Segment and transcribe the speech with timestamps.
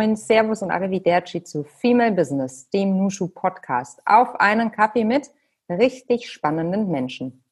[0.00, 4.00] Moin, Servus und Arrivederci zu Female Business, dem Nushu Podcast.
[4.06, 5.30] Auf einen Kaffee mit
[5.68, 7.44] richtig spannenden Menschen.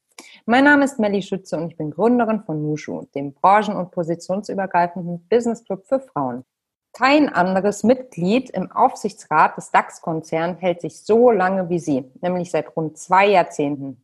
[0.47, 5.29] Mein Name ist Melly Schütze und ich bin Gründerin von Nushu, dem branchen- und positionsübergreifenden
[5.29, 6.43] Business Club für Frauen.
[6.95, 12.75] Kein anderes Mitglied im Aufsichtsrat des DAX-Konzerns hält sich so lange wie sie, nämlich seit
[12.75, 14.01] rund zwei Jahrzehnten.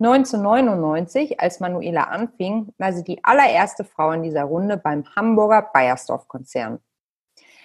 [0.00, 6.80] 1999, als Manuela anfing, war sie die allererste Frau in dieser Runde beim Hamburger Bayersdorf-Konzern.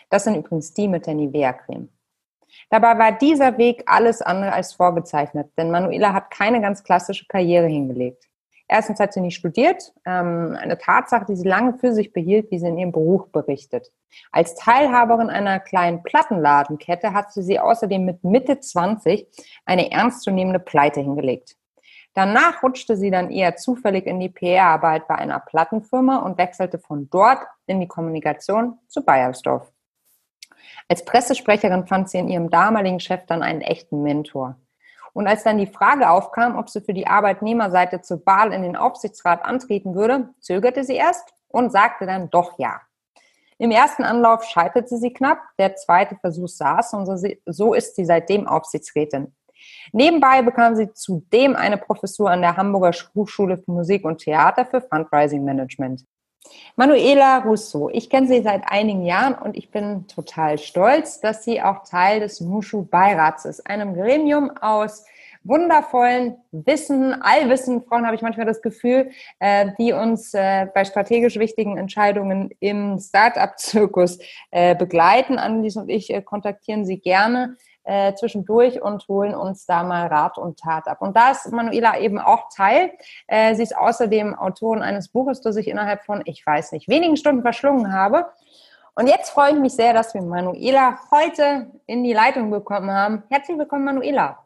[0.09, 1.89] Das sind übrigens die mit der Nivea-Creme.
[2.69, 7.67] Dabei war dieser Weg alles andere als vorgezeichnet, denn Manuela hat keine ganz klassische Karriere
[7.67, 8.29] hingelegt.
[8.67, 12.59] Erstens hat sie nicht studiert, ähm, eine Tatsache, die sie lange für sich behielt, wie
[12.59, 13.91] sie in ihrem Beruf berichtet.
[14.31, 19.27] Als Teilhaberin einer kleinen Plattenladenkette hat sie sie außerdem mit Mitte 20
[19.65, 21.55] eine ernstzunehmende Pleite hingelegt.
[22.13, 27.09] Danach rutschte sie dann eher zufällig in die PR-Arbeit bei einer Plattenfirma und wechselte von
[27.09, 29.71] dort in die Kommunikation zu Bayersdorf.
[30.87, 34.57] Als Pressesprecherin fand sie in ihrem damaligen Chef dann einen echten Mentor.
[35.13, 38.75] Und als dann die Frage aufkam, ob sie für die Arbeitnehmerseite zur Wahl in den
[38.75, 42.81] Aufsichtsrat antreten würde, zögerte sie erst und sagte dann doch ja.
[43.57, 47.05] Im ersten Anlauf scheiterte sie knapp, der zweite Versuch saß und
[47.45, 49.35] so ist sie seitdem Aufsichtsrätin.
[49.91, 54.79] Nebenbei bekam sie zudem eine Professur an der Hamburger Hochschule für Musik und Theater für
[54.79, 56.05] Fundraising Management.
[56.75, 61.61] Manuela Russo, ich kenne sie seit einigen Jahren und ich bin total stolz, dass sie
[61.61, 65.05] auch Teil des Mushu-Beirats ist, einem Gremium aus
[65.43, 71.37] wundervollen Wissen, allwissenden Frauen, habe ich manchmal das Gefühl, äh, die uns äh, bei strategisch
[71.37, 74.19] wichtigen Entscheidungen im Start-up-Zirkus
[74.51, 75.39] äh, begleiten.
[75.39, 77.57] Annelies und ich äh, kontaktieren sie gerne
[77.89, 81.01] äh, zwischendurch und holen uns da mal Rat und Tat ab.
[81.01, 82.91] Und da ist Manuela eben auch Teil.
[83.25, 87.17] Äh, sie ist außerdem Autorin eines Buches, das ich innerhalb von, ich weiß nicht, wenigen
[87.17, 88.27] Stunden verschlungen habe.
[88.93, 93.23] Und jetzt freue ich mich sehr, dass wir Manuela heute in die Leitung bekommen haben.
[93.29, 94.37] Herzlich willkommen, Manuela.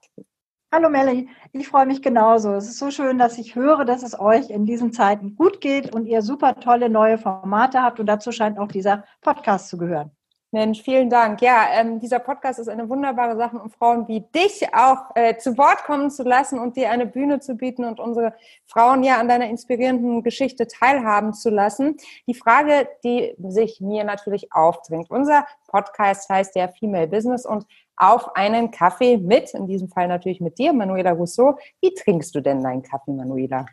[0.73, 2.53] Hallo Melly, ich freue mich genauso.
[2.53, 5.93] Es ist so schön, dass ich höre, dass es euch in diesen Zeiten gut geht
[5.93, 10.11] und ihr super tolle neue Formate habt und dazu scheint auch dieser Podcast zu gehören.
[10.53, 11.41] Mensch, vielen Dank.
[11.41, 15.57] Ja, ähm, dieser Podcast ist eine wunderbare Sache, um Frauen wie dich auch äh, zu
[15.57, 18.35] Wort kommen zu lassen und dir eine Bühne zu bieten und unsere
[18.67, 21.97] Frauen ja an deiner inspirierenden Geschichte teilhaben zu lassen.
[22.27, 25.09] Die Frage, die sich mir natürlich aufdringt.
[25.09, 27.65] Unser Podcast heißt ja Female Business und
[27.95, 31.57] auf einen Kaffee mit, in diesem Fall natürlich mit dir, Manuela Rousseau.
[31.81, 33.65] Wie trinkst du denn deinen Kaffee, Manuela?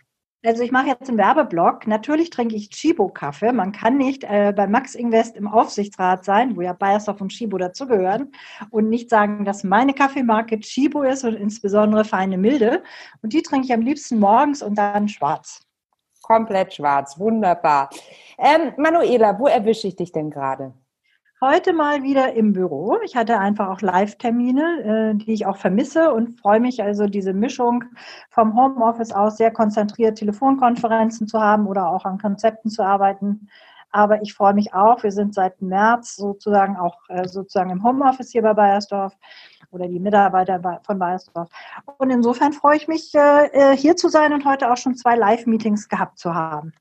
[0.42, 1.86] Also ich mache jetzt einen Werbeblock.
[1.86, 3.52] Natürlich trinke ich Chibo-Kaffee.
[3.52, 7.58] Man kann nicht äh, bei Max Invest im Aufsichtsrat sein, wo ja Bayersdorf und Chibo
[7.58, 8.32] dazugehören,
[8.70, 12.82] und nicht sagen, dass meine Kaffeemarke Chibo ist und insbesondere feine Milde.
[13.22, 15.66] Und die trinke ich am liebsten morgens und dann schwarz.
[16.22, 17.90] Komplett schwarz, wunderbar.
[18.38, 20.72] Ähm, Manuela, wo erwische ich dich denn gerade?
[21.42, 22.98] Heute mal wieder im Büro.
[23.02, 27.32] Ich hatte einfach auch Live-Termine, äh, die ich auch vermisse und freue mich also, diese
[27.32, 27.84] Mischung
[28.28, 33.48] vom Homeoffice aus sehr konzentriert Telefonkonferenzen zu haben oder auch an Konzepten zu arbeiten.
[33.90, 38.32] Aber ich freue mich auch, wir sind seit März sozusagen auch äh, sozusagen im Homeoffice
[38.32, 39.16] hier bei Bayersdorf
[39.70, 41.48] oder die Mitarbeiter von Bayersdorf.
[41.96, 45.88] Und insofern freue ich mich, äh, hier zu sein und heute auch schon zwei Live-Meetings
[45.88, 46.74] gehabt zu haben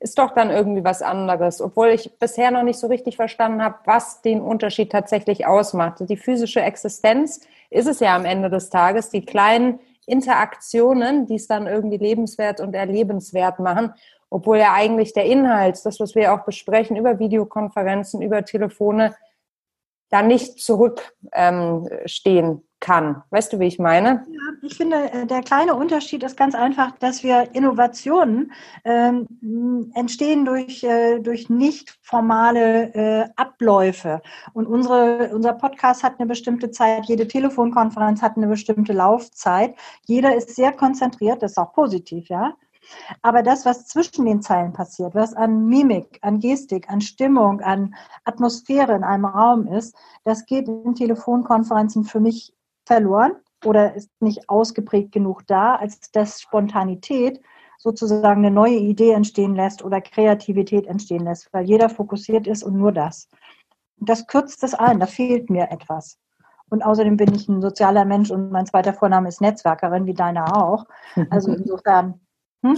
[0.00, 3.76] ist doch dann irgendwie was anderes, obwohl ich bisher noch nicht so richtig verstanden habe,
[3.84, 6.00] was den Unterschied tatsächlich ausmacht.
[6.00, 11.46] Die physische Existenz ist es ja am Ende des Tages, die kleinen Interaktionen, die es
[11.46, 13.92] dann irgendwie lebenswert und erlebenswert machen,
[14.30, 19.14] obwohl ja eigentlich der Inhalt, das, was wir auch besprechen über Videokonferenzen, über Telefone,
[20.10, 23.22] da nicht zurückstehen ähm, kann.
[23.30, 24.24] Weißt du, wie ich meine?
[24.28, 28.52] Ja, ich finde, äh, der kleine Unterschied ist ganz einfach, dass wir Innovationen
[28.84, 34.22] ähm, entstehen durch, äh, durch nicht formale äh, Abläufe.
[34.54, 39.74] Und unsere, unser Podcast hat eine bestimmte Zeit, jede Telefonkonferenz hat eine bestimmte Laufzeit.
[40.06, 42.54] Jeder ist sehr konzentriert, das ist auch positiv, ja.
[43.22, 47.94] Aber das, was zwischen den Zeilen passiert, was an Mimik, an Gestik, an Stimmung, an
[48.24, 49.94] Atmosphäre in einem Raum ist,
[50.24, 52.54] das geht in Telefonkonferenzen für mich
[52.86, 53.32] verloren
[53.64, 57.40] oder ist nicht ausgeprägt genug da, als dass Spontanität
[57.78, 62.76] sozusagen eine neue Idee entstehen lässt oder Kreativität entstehen lässt, weil jeder fokussiert ist und
[62.76, 63.28] nur das.
[63.96, 66.18] Das kürzt es ein, da fehlt mir etwas.
[66.68, 70.56] Und außerdem bin ich ein sozialer Mensch und mein zweiter Vorname ist Netzwerkerin, wie deiner
[70.56, 70.84] auch.
[71.30, 72.20] Also insofern
[72.62, 72.76] Hm?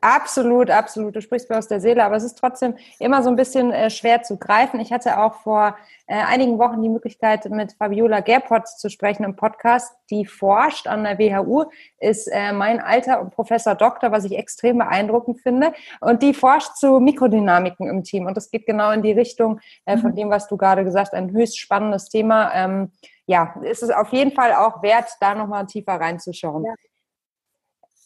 [0.00, 1.14] Absolut, absolut.
[1.14, 3.90] Du sprichst mir aus der Seele, aber es ist trotzdem immer so ein bisschen äh,
[3.90, 4.80] schwer zu greifen.
[4.80, 5.76] Ich hatte auch vor
[6.06, 9.94] äh, einigen Wochen die Möglichkeit, mit Fabiola Gerpott zu sprechen im Podcast.
[10.08, 11.64] Die forscht an der WHU,
[11.98, 15.74] ist äh, mein alter Professor Doktor, was ich extrem beeindruckend finde.
[16.00, 18.24] Und die forscht zu Mikrodynamiken im Team.
[18.24, 20.16] Und das geht genau in die Richtung äh, von mhm.
[20.16, 21.14] dem, was du gerade gesagt hast.
[21.14, 22.50] Ein höchst spannendes Thema.
[22.54, 22.92] Ähm,
[23.26, 26.64] ja, ist es auf jeden Fall auch wert, da nochmal tiefer reinzuschauen.
[26.64, 26.72] Ja.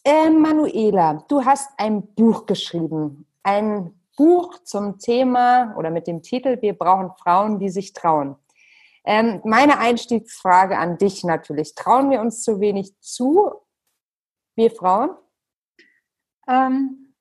[0.05, 3.25] Äh, Manuela, du hast ein Buch geschrieben.
[3.41, 8.35] Ein Buch zum Thema oder mit dem Titel Wir brauchen Frauen, die sich trauen.
[9.05, 11.75] Ähm, meine Einstiegsfrage an dich natürlich.
[11.75, 13.51] Trauen wir uns zu wenig zu,
[14.55, 15.11] wir Frauen?
[16.47, 17.13] Ähm,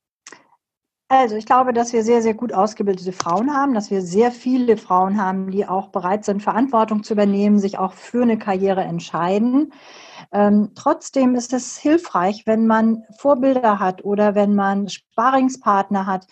[1.09, 4.77] also ich glaube, dass wir sehr, sehr gut ausgebildete Frauen haben, dass wir sehr viele
[4.77, 9.73] Frauen haben, die auch bereit sind, Verantwortung zu übernehmen, sich auch für eine Karriere entscheiden.
[10.33, 16.27] Ähm, trotzdem ist es hilfreich, wenn man Vorbilder hat oder wenn man Sparingspartner hat,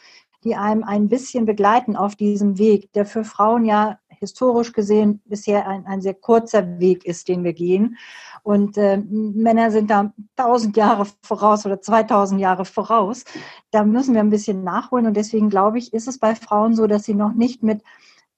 [0.44, 5.67] die einem ein bisschen begleiten auf diesem Weg, der für Frauen ja historisch gesehen bisher
[5.67, 7.97] ein, ein sehr kurzer Weg ist, den wir gehen.
[8.43, 13.25] Und äh, Männer sind da tausend Jahre voraus oder 2000 Jahre voraus.
[13.70, 15.06] Da müssen wir ein bisschen nachholen.
[15.06, 17.82] Und deswegen glaube ich, ist es bei Frauen so, dass sie noch nicht mit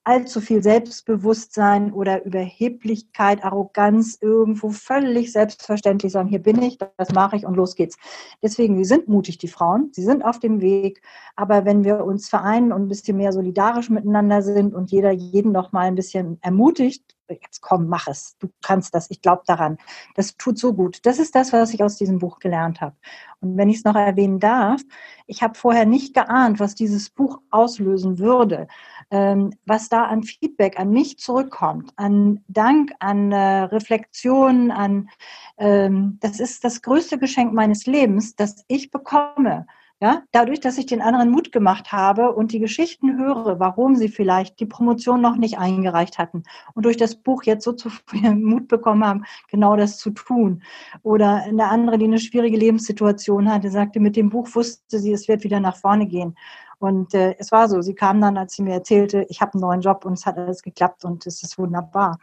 [0.05, 7.37] allzu viel Selbstbewusstsein oder Überheblichkeit, Arroganz irgendwo völlig selbstverständlich sagen, hier bin ich, das mache
[7.37, 7.97] ich und los geht's.
[8.43, 11.03] Deswegen, sie sind mutig, die Frauen, sie sind auf dem Weg,
[11.37, 15.53] aber wenn wir uns vereinen und ein bisschen mehr solidarisch miteinander sind und jeder jeden
[15.53, 19.79] noch mal ein bisschen ermutigt, jetzt komm, mach es, du kannst das, ich glaube daran.
[20.15, 21.05] Das tut so gut.
[21.05, 22.97] Das ist das, was ich aus diesem Buch gelernt habe.
[23.41, 24.81] Und wenn ich es noch erwähnen darf,
[25.27, 28.69] ich habe vorher nicht geahnt, was dieses Buch auslösen würde
[29.13, 35.11] ähm, was da an Feedback an mich zurückkommt, an Dank, an äh, Reflexion, an
[35.59, 39.67] ähm, das ist das größte Geschenk meines Lebens, das ich bekomme.
[40.03, 44.09] Ja, dadurch, dass ich den anderen Mut gemacht habe und die Geschichten höre, warum sie
[44.09, 46.43] vielleicht die Promotion noch nicht eingereicht hatten
[46.75, 50.65] und durch das Buch jetzt so zu viel Mut bekommen haben, genau das zu tun.
[51.05, 55.29] Oder eine andere, die eine schwierige Lebenssituation hatte, sagte, mit dem Buch wusste sie, es
[55.29, 56.37] wird wieder nach vorne gehen.
[56.81, 59.61] Und äh, es war so, sie kam dann, als sie mir erzählte, ich habe einen
[59.61, 62.19] neuen Job und es hat alles geklappt und es ist wunderbar.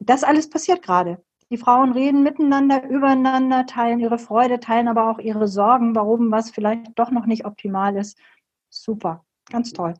[0.00, 1.22] Das alles passiert gerade.
[1.50, 6.50] Die Frauen reden miteinander, übereinander, teilen ihre Freude, teilen aber auch ihre Sorgen, warum was
[6.50, 8.18] vielleicht doch noch nicht optimal ist.
[8.68, 9.94] Super, ganz toll.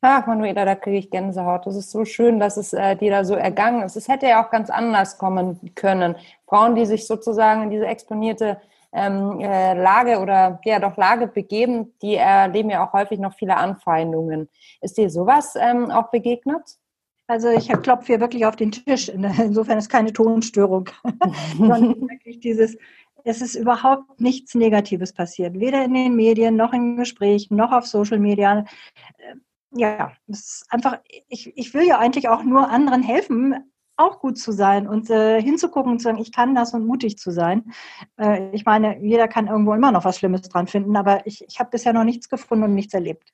[0.00, 1.66] Ach, Manuela, da kriege ich Gänsehaut.
[1.66, 3.96] Das ist so schön, dass es äh, dir da so ergangen ist.
[3.96, 6.16] Es hätte ja auch ganz anders kommen können.
[6.46, 8.60] Frauen, die sich sozusagen in diese exponierte
[8.92, 13.56] ähm, äh, Lage oder ja doch Lage begeben, die erleben ja auch häufig noch viele
[13.56, 14.48] Anfeindungen.
[14.80, 16.78] Ist dir sowas ähm, auch begegnet?
[17.28, 19.08] Also ich klopfe hier wirklich auf den Tisch.
[19.08, 20.90] Insofern ist keine Tonstörung.
[21.58, 22.76] Sondern wirklich dieses,
[23.24, 25.58] es ist überhaupt nichts Negatives passiert.
[25.58, 28.64] Weder in den Medien, noch in Gesprächen, noch auf Social Media.
[29.18, 29.34] Äh,
[29.72, 33.56] ja, es ist einfach, ich, ich will ja eigentlich auch nur anderen helfen,
[33.96, 37.18] auch gut zu sein und äh, hinzugucken und zu sagen, ich kann das und mutig
[37.18, 37.72] zu sein.
[38.16, 41.58] Äh, ich meine, jeder kann irgendwo immer noch was Schlimmes dran finden, aber ich, ich
[41.58, 43.32] habe bisher noch nichts gefunden und nichts erlebt.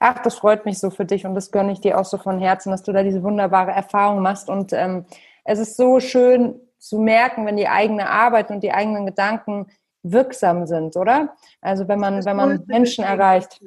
[0.00, 2.38] Ach, das freut mich so für dich und das gönne ich dir auch so von
[2.38, 4.48] Herzen, dass du da diese wunderbare Erfahrung machst.
[4.48, 5.04] Und ähm,
[5.44, 9.66] es ist so schön zu merken, wenn die eigene Arbeit und die eigenen Gedanken
[10.02, 11.34] wirksam sind, oder?
[11.60, 13.60] Also wenn man, wenn man Menschen erreicht.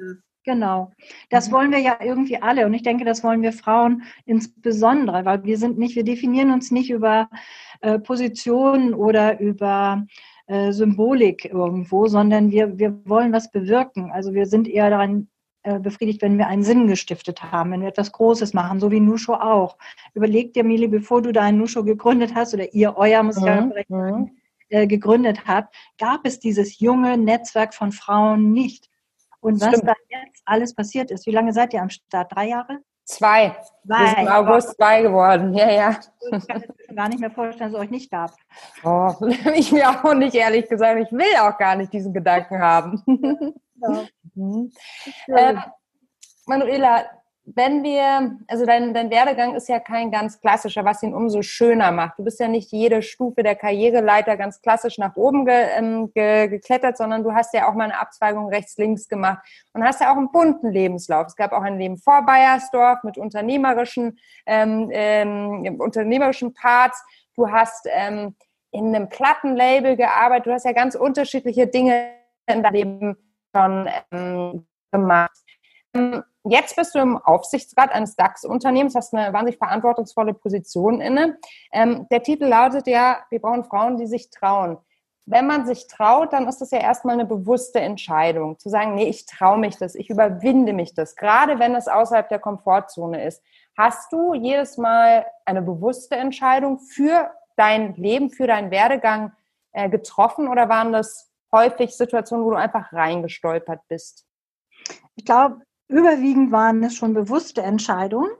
[0.44, 0.90] Genau.
[1.30, 1.52] Das mhm.
[1.52, 2.66] wollen wir ja irgendwie alle.
[2.66, 6.70] Und ich denke, das wollen wir Frauen insbesondere, weil wir sind nicht, wir definieren uns
[6.70, 7.28] nicht über
[7.80, 10.04] äh, Positionen oder über
[10.46, 14.10] äh, Symbolik irgendwo, sondern wir, wir wollen was bewirken.
[14.10, 15.28] Also wir sind eher daran
[15.62, 19.34] befriedigt, wenn wir einen Sinn gestiftet haben, wenn wir etwas Großes machen, so wie Nusho
[19.34, 19.76] auch.
[20.14, 23.60] Überleg dir, Mili, bevor du deinen Nusho gegründet hast oder ihr euer, muss ich ja
[23.60, 23.72] mhm.
[23.88, 24.36] sagen,
[24.72, 28.88] äh, gegründet habt, gab es dieses junge Netzwerk von Frauen nicht.
[29.40, 29.88] Und was Stimmt.
[29.88, 31.26] da jetzt alles passiert ist.
[31.26, 32.32] Wie lange seid ihr am Start?
[32.34, 32.78] Drei Jahre?
[33.04, 33.56] Zwei.
[33.84, 33.98] Zwei.
[33.98, 35.52] Wir sind im August zwei geworden.
[35.54, 36.00] Ja, ja.
[36.30, 38.30] Ich kann mir gar nicht mehr vorstellen, dass es euch nicht gab.
[38.84, 39.12] Oh,
[39.54, 41.00] ich mir auch nicht, ehrlich gesagt.
[41.00, 43.02] Ich will auch gar nicht diesen Gedanken haben.
[43.82, 44.04] Ja.
[44.34, 44.72] mhm.
[45.28, 45.54] äh,
[46.46, 47.04] Manuela,
[47.44, 51.90] wenn wir, also dein, dein Werdegang ist ja kein ganz klassischer, was ihn umso schöner
[51.90, 52.18] macht.
[52.18, 56.46] Du bist ja nicht jede Stufe der Karriereleiter ganz klassisch nach oben ge, ähm, ge,
[56.46, 60.16] geklettert, sondern du hast ja auch mal eine Abzweigung rechts-links gemacht und hast ja auch
[60.16, 61.26] einen bunten Lebenslauf.
[61.26, 67.02] Es gab auch ein Leben vor Bayersdorf mit unternehmerischen, ähm, ähm, unternehmerischen Parts.
[67.34, 68.36] Du hast ähm,
[68.70, 70.46] in einem Plattenlabel gearbeitet.
[70.46, 72.12] Du hast ja ganz unterschiedliche Dinge
[72.46, 75.38] in deinem Leben schon ähm, gemacht.
[75.94, 81.38] Ähm, Jetzt bist du im Aufsichtsrat eines DAX-Unternehmens, hast eine wahnsinnig verantwortungsvolle Position inne.
[81.72, 84.78] Ähm, der Titel lautet ja, wir brauchen Frauen, die sich trauen.
[85.24, 89.08] wenn man sich traut, dann ist das ja erstmal eine bewusste Entscheidung, zu sagen, nee,
[89.08, 93.40] ich traue mich das, ich überwinde mich das, gerade wenn es außerhalb der Komfortzone ist.
[93.78, 99.32] Hast du jedes Mal eine bewusste Entscheidung für dein Leben, für deinen Werdegang
[99.70, 104.24] äh, getroffen oder waren das häufig Situationen, wo du einfach reingestolpert bist?
[105.14, 108.30] Ich glaube, überwiegend waren es schon bewusste Entscheidungen.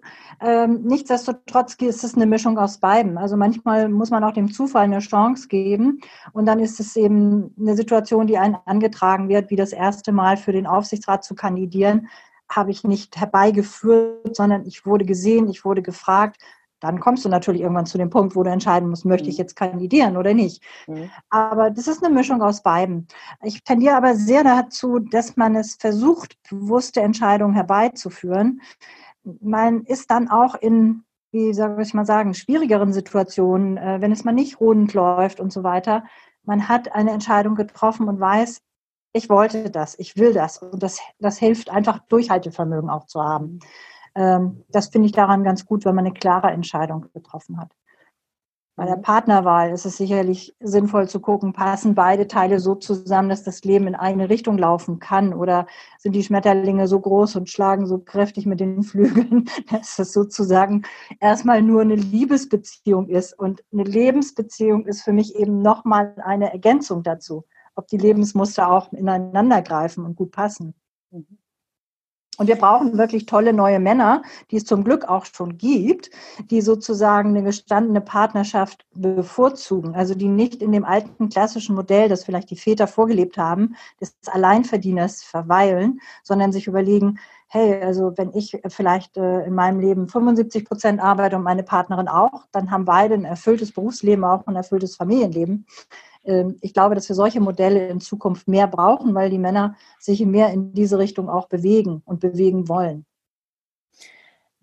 [0.40, 3.18] Ähm, nichtsdestotrotz ist es eine Mischung aus beiden.
[3.18, 6.00] Also manchmal muss man auch dem Zufall eine Chance geben
[6.32, 10.36] und dann ist es eben eine Situation, die einen angetragen wird, wie das erste Mal
[10.36, 12.08] für den Aufsichtsrat zu kandidieren,
[12.48, 16.42] habe ich nicht herbeigeführt, sondern ich wurde gesehen, ich wurde gefragt,
[16.82, 19.42] dann kommst du natürlich irgendwann zu dem Punkt, wo du entscheiden musst, möchte ich mhm.
[19.42, 20.62] jetzt kandidieren oder nicht.
[20.88, 21.10] Mhm.
[21.30, 23.06] Aber das ist eine Mischung aus beiden.
[23.42, 28.60] Ich tendiere aber sehr dazu, dass man es versucht, bewusste Entscheidungen herbeizuführen.
[29.22, 34.24] Man ist dann auch in, wie soll ich mal sagen, schwierigeren Situationen, äh, wenn es
[34.24, 36.04] mal nicht rund läuft und so weiter.
[36.42, 38.60] Man hat eine Entscheidung getroffen und weiß,
[39.12, 40.58] ich wollte das, ich will das.
[40.58, 43.60] Und das, das hilft einfach, Durchhaltevermögen auch zu haben.
[44.14, 47.72] Ähm, das finde ich daran ganz gut, wenn man eine klare Entscheidung getroffen hat.
[48.74, 49.02] Bei der mhm.
[49.02, 53.86] Partnerwahl ist es sicherlich sinnvoll zu gucken, passen beide Teile so zusammen, dass das Leben
[53.86, 55.34] in eine Richtung laufen kann?
[55.34, 55.66] Oder
[55.98, 60.82] sind die Schmetterlinge so groß und schlagen so kräftig mit den Flügeln, dass es sozusagen
[61.20, 63.38] erstmal nur eine Liebesbeziehung ist?
[63.38, 68.90] Und eine Lebensbeziehung ist für mich eben nochmal eine Ergänzung dazu, ob die Lebensmuster auch
[68.92, 70.74] ineinander greifen und gut passen.
[71.10, 71.41] Mhm.
[72.38, 76.10] Und wir brauchen wirklich tolle neue Männer, die es zum Glück auch schon gibt,
[76.50, 79.94] die sozusagen eine gestandene Partnerschaft bevorzugen.
[79.94, 84.16] Also die nicht in dem alten klassischen Modell, das vielleicht die Väter vorgelebt haben, des
[84.26, 90.64] Alleinverdieners verweilen, sondern sich überlegen, hey, also wenn ich vielleicht äh, in meinem Leben 75
[90.64, 94.96] Prozent arbeite und meine Partnerin auch, dann haben beide ein erfülltes Berufsleben, auch ein erfülltes
[94.96, 95.66] Familienleben.
[96.24, 100.24] Ähm, ich glaube, dass wir solche Modelle in Zukunft mehr brauchen, weil die Männer sich
[100.24, 103.06] mehr in diese Richtung auch bewegen und bewegen wollen.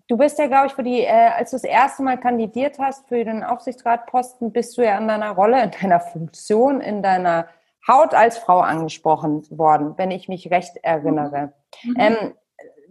[0.08, 3.08] Du bist ja, glaube ich, für die, äh, als du das erste Mal kandidiert hast
[3.08, 7.46] für den Aufsichtsratposten, bist du ja in deiner Rolle, in deiner Funktion, in deiner
[7.86, 11.52] Haut als Frau angesprochen worden, wenn ich mich recht erinnere.
[11.84, 11.96] Mhm.
[11.96, 12.34] Ähm,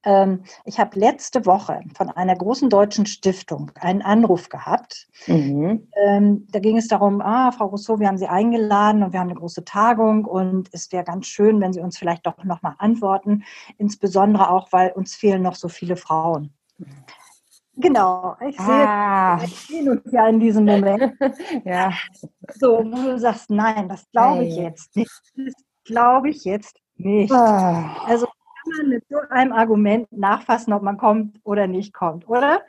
[0.03, 5.07] ähm, ich habe letzte Woche von einer großen deutschen Stiftung einen Anruf gehabt.
[5.27, 5.87] Mhm.
[5.95, 9.29] Ähm, da ging es darum, ah, Frau Rousseau, wir haben Sie eingeladen und wir haben
[9.29, 13.43] eine große Tagung und es wäre ganz schön, wenn Sie uns vielleicht doch nochmal antworten,
[13.77, 16.53] insbesondere auch, weil uns fehlen noch so viele Frauen.
[17.75, 19.39] Genau, ich ah.
[19.39, 21.13] sehe uns ja in diesem Moment.
[21.65, 21.93] ja.
[22.55, 25.11] So, wo du sagst, nein, das glaube ich jetzt nicht.
[25.37, 25.53] Das
[25.89, 27.31] glaube ich jetzt nicht.
[27.31, 27.95] Ah.
[28.05, 32.61] Also kann man mit so einem Argument nachfassen, ob man kommt oder nicht kommt, oder?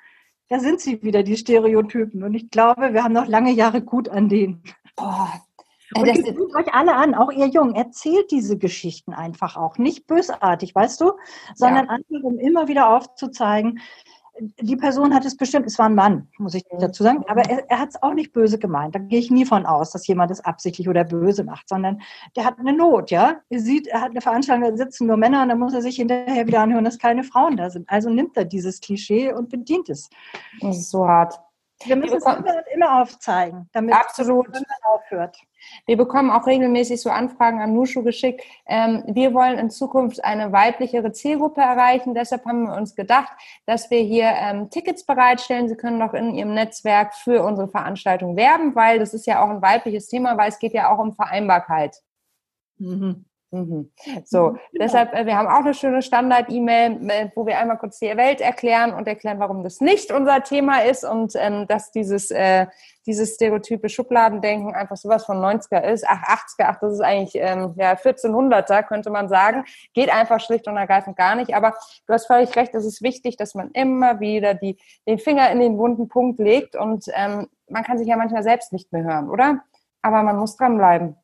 [0.49, 2.25] Da sind sie wieder, die Stereotypen.
[2.25, 4.63] Und ich glaube, wir haben noch lange Jahre gut an denen.
[4.97, 5.33] Boah.
[5.97, 9.77] Und das ruft euch alle an, auch ihr Jungen, erzählt diese Geschichten einfach auch.
[9.77, 11.13] Nicht bösartig, weißt du,
[11.55, 11.91] sondern ja.
[11.91, 13.81] einfach, um immer wieder aufzuzeigen,
[14.41, 17.69] die Person hat es bestimmt, es war ein Mann, muss ich dazu sagen, aber er,
[17.71, 18.95] er hat es auch nicht böse gemeint.
[18.95, 22.01] Da gehe ich nie von aus, dass jemand es absichtlich oder böse macht, sondern
[22.37, 23.41] der hat eine Not, ja.
[23.49, 25.97] Er sieht, er hat eine Veranstaltung, da sitzen nur Männer und dann muss er sich
[25.97, 27.89] hinterher wieder anhören, dass keine Frauen da sind.
[27.91, 30.09] Also nimmt er dieses Klischee und bedient es.
[30.61, 31.39] Das ist so hart.
[31.85, 34.49] Wir müssen es immer immer aufzeigen, damit Absolut.
[34.55, 35.37] es aufhört.
[35.87, 38.43] Wir bekommen auch regelmäßig so Anfragen an Nushu geschickt.
[38.67, 42.15] Ähm, wir wollen in Zukunft eine weiblichere Zielgruppe erreichen.
[42.15, 43.33] Deshalb haben wir uns gedacht,
[43.67, 45.69] dass wir hier ähm, Tickets bereitstellen.
[45.69, 49.51] Sie können noch in Ihrem Netzwerk für unsere Veranstaltung werben, weil das ist ja auch
[49.51, 51.97] ein weibliches Thema, weil es geht ja auch um Vereinbarkeit.
[52.79, 53.27] Mhm.
[53.53, 53.91] Mhm.
[54.25, 54.61] So, mhm, genau.
[54.73, 58.41] deshalb, äh, wir haben auch eine schöne Standard-E-Mail, äh, wo wir einmal kurz die Welt
[58.41, 62.67] erklären und erklären, warum das nicht unser Thema ist und ähm, dass dieses, äh,
[63.07, 66.05] dieses stereotype Schubladendenken einfach sowas von 90er ist.
[66.07, 69.65] Ach, 80er, ach, das ist eigentlich ähm, ja, 1400er, könnte man sagen.
[69.95, 71.55] Geht einfach schlicht und ergreifend gar nicht.
[71.55, 71.75] Aber
[72.07, 74.79] du hast völlig recht, es ist wichtig, dass man immer wieder die,
[75.09, 78.73] den Finger in den wunden Punkt legt und ähm, man kann sich ja manchmal selbst
[78.73, 79.63] nicht mehr hören, oder?
[80.03, 81.17] Aber man muss dranbleiben.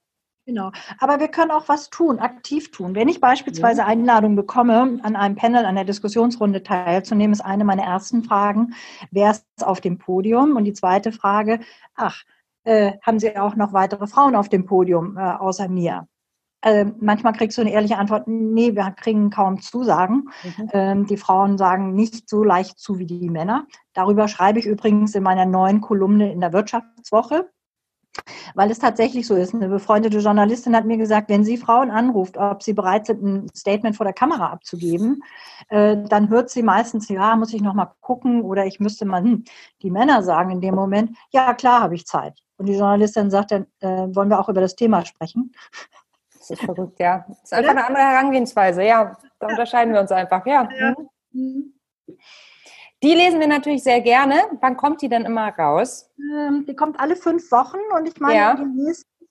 [0.46, 0.70] Genau.
[1.00, 2.94] Aber wir können auch was tun, aktiv tun.
[2.94, 3.86] Wenn ich beispielsweise ja.
[3.86, 8.72] Einladung bekomme, an einem Panel, an der Diskussionsrunde teilzunehmen, ist eine meiner ersten Fragen,
[9.10, 10.54] wer ist auf dem Podium?
[10.54, 11.58] Und die zweite Frage,
[11.96, 12.22] ach,
[12.62, 16.06] äh, haben Sie auch noch weitere Frauen auf dem Podium äh, außer mir?
[16.62, 20.28] Äh, manchmal kriegst du eine ehrliche Antwort, nee, wir kriegen kaum Zusagen.
[20.44, 20.70] Mhm.
[20.72, 23.66] Ähm, die Frauen sagen nicht so leicht zu wie die Männer.
[23.94, 27.50] Darüber schreibe ich übrigens in meiner neuen Kolumne in der Wirtschaftswoche
[28.54, 29.54] weil es tatsächlich so ist.
[29.54, 33.48] Eine befreundete Journalistin hat mir gesagt, wenn sie Frauen anruft, ob sie bereit sind, ein
[33.54, 35.22] Statement vor der Kamera abzugeben,
[35.68, 39.22] äh, dann hört sie meistens, ja, muss ich noch mal gucken oder ich müsste mal,
[39.22, 39.44] hm,
[39.82, 42.38] die Männer sagen in dem Moment, ja, klar habe ich Zeit.
[42.58, 45.52] Und die Journalistin sagt dann, äh, wollen wir auch über das Thema sprechen?
[46.38, 47.24] Das ist verrückt, ja.
[47.28, 49.16] Das ist einfach eine andere Herangehensweise, ja.
[49.38, 50.68] Da unterscheiden wir uns einfach, ja.
[50.78, 50.94] ja.
[51.32, 51.74] Mhm.
[53.06, 54.34] Die lesen wir natürlich sehr gerne.
[54.60, 56.10] Wann kommt die denn immer raus?
[56.18, 58.58] Ähm, die kommt alle fünf Wochen und ich meine, ja.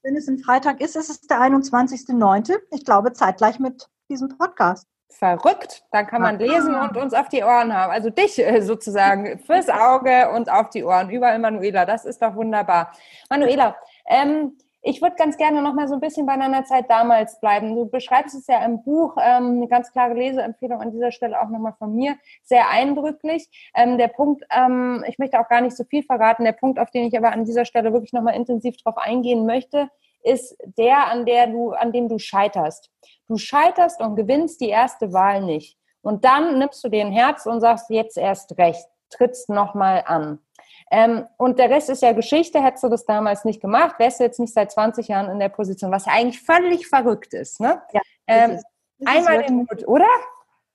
[0.02, 2.56] wenn es ein Freitag ist, ist es der 21.09.
[2.72, 4.88] Ich glaube, zeitgleich mit diesem Podcast.
[5.10, 5.84] Verrückt.
[5.92, 7.92] Dann kann man lesen und uns auf die Ohren haben.
[7.92, 11.10] Also dich äh, sozusagen fürs Auge und auf die Ohren.
[11.10, 11.86] Überall Manuela.
[11.86, 12.94] Das ist doch wunderbar.
[13.30, 13.76] Manuela,
[14.08, 17.76] ähm, ich würde ganz gerne noch mal so ein bisschen bei deiner Zeit damals bleiben.
[17.76, 21.50] Du beschreibst es ja im Buch, ähm, eine ganz klare Leseempfehlung an dieser Stelle auch
[21.50, 23.50] nochmal von mir, sehr eindrücklich.
[23.74, 26.92] Ähm, der Punkt, ähm, ich möchte auch gar nicht so viel verraten, der Punkt, auf
[26.92, 29.90] den ich aber an dieser Stelle wirklich nochmal intensiv drauf eingehen möchte,
[30.24, 32.92] ist der, an der du, an dem du scheiterst.
[33.28, 35.80] Du scheiterst und gewinnst die erste Wahl nicht.
[36.04, 40.45] Und dann nimmst du dir ein Herz und sagst jetzt erst recht, trittst nochmal an.
[40.92, 42.62] Ähm, und der Rest ist ja Geschichte.
[42.62, 45.50] Hättest du das damals nicht gemacht, wärst du jetzt nicht seit 20 Jahren in der
[45.50, 47.60] Position, was ja eigentlich völlig verrückt ist.
[47.60, 47.82] Ne?
[47.92, 48.66] Ja, ähm, ist,
[49.06, 50.08] einmal den Mut, oder?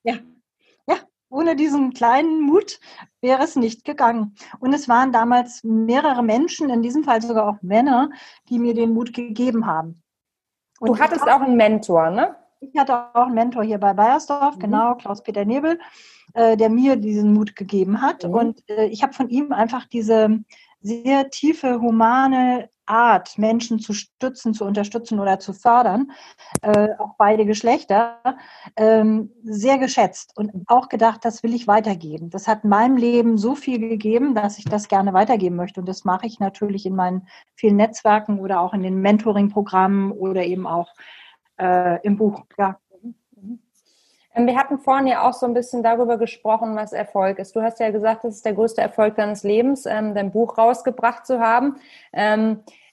[0.03, 0.15] Ja.
[0.87, 0.97] Ja,
[1.29, 2.81] ohne diesen kleinen Mut
[3.21, 4.35] wäre es nicht gegangen.
[4.59, 8.11] Und es waren damals mehrere Menschen, in diesem Fall sogar auch Männer,
[8.49, 10.03] die mir den Mut gegeben haben.
[10.81, 12.37] Und du hattest auch einen Mentor, ne?
[12.61, 14.61] Ich hatte auch einen Mentor hier bei Bayersdorf, mhm.
[14.61, 15.79] genau, Klaus-Peter Nebel.
[16.35, 18.25] Äh, der mir diesen Mut gegeben hat.
[18.25, 18.35] Mhm.
[18.35, 20.39] Und äh, ich habe von ihm einfach diese
[20.81, 26.13] sehr tiefe, humane Art, Menschen zu stützen, zu unterstützen oder zu fördern,
[26.63, 28.19] äh, auch beide Geschlechter,
[28.77, 32.31] ähm, sehr geschätzt und auch gedacht, das will ich weitergeben.
[32.31, 35.81] Das hat meinem Leben so viel gegeben, dass ich das gerne weitergeben möchte.
[35.81, 40.45] Und das mache ich natürlich in meinen vielen Netzwerken oder auch in den Mentoring-Programmen oder
[40.45, 40.95] eben auch
[41.61, 42.45] äh, im Buch.
[42.59, 42.79] Ja.
[44.35, 47.55] Ähm, wir hatten vorhin ja auch so ein bisschen darüber gesprochen, was Erfolg ist.
[47.57, 51.27] Du hast ja gesagt, das ist der größte Erfolg deines Lebens, ähm, dein Buch rausgebracht
[51.27, 51.77] zu haben.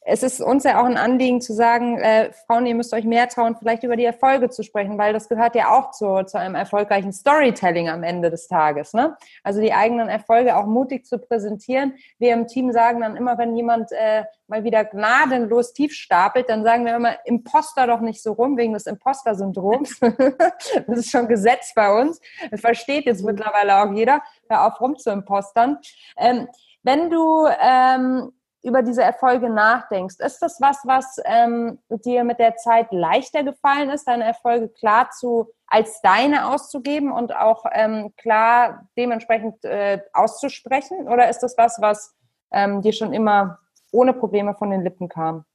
[0.09, 3.27] Es ist uns ja auch ein Anliegen zu sagen, äh, Frauen, ihr müsst euch mehr
[3.27, 6.55] trauen, vielleicht über die Erfolge zu sprechen, weil das gehört ja auch zu, zu einem
[6.55, 8.93] erfolgreichen Storytelling am Ende des Tages.
[8.93, 9.17] Ne?
[9.43, 11.95] Also die eigenen Erfolge auch mutig zu präsentieren.
[12.19, 16.63] Wir im Team sagen dann immer, wenn jemand äh, mal wieder gnadenlos tief stapelt, dann
[16.63, 19.99] sagen wir immer, Imposter doch nicht so rum, wegen des Imposter-Syndroms.
[20.87, 22.21] das ist schon Gesetz bei uns.
[22.49, 24.21] Das versteht jetzt mittlerweile auch jeder.
[24.49, 25.79] Hör auf, rum zu impostern.
[26.15, 26.47] Ähm,
[26.81, 28.31] wenn du ähm,
[28.63, 30.15] über diese Erfolge nachdenkst.
[30.19, 35.09] Ist das was, was ähm, dir mit der Zeit leichter gefallen ist, deine Erfolge klar
[35.11, 41.07] zu als deine auszugeben und auch ähm, klar dementsprechend äh, auszusprechen?
[41.07, 42.15] Oder ist das was, was
[42.51, 43.59] ähm, dir schon immer
[43.91, 45.45] ohne Probleme von den Lippen kam?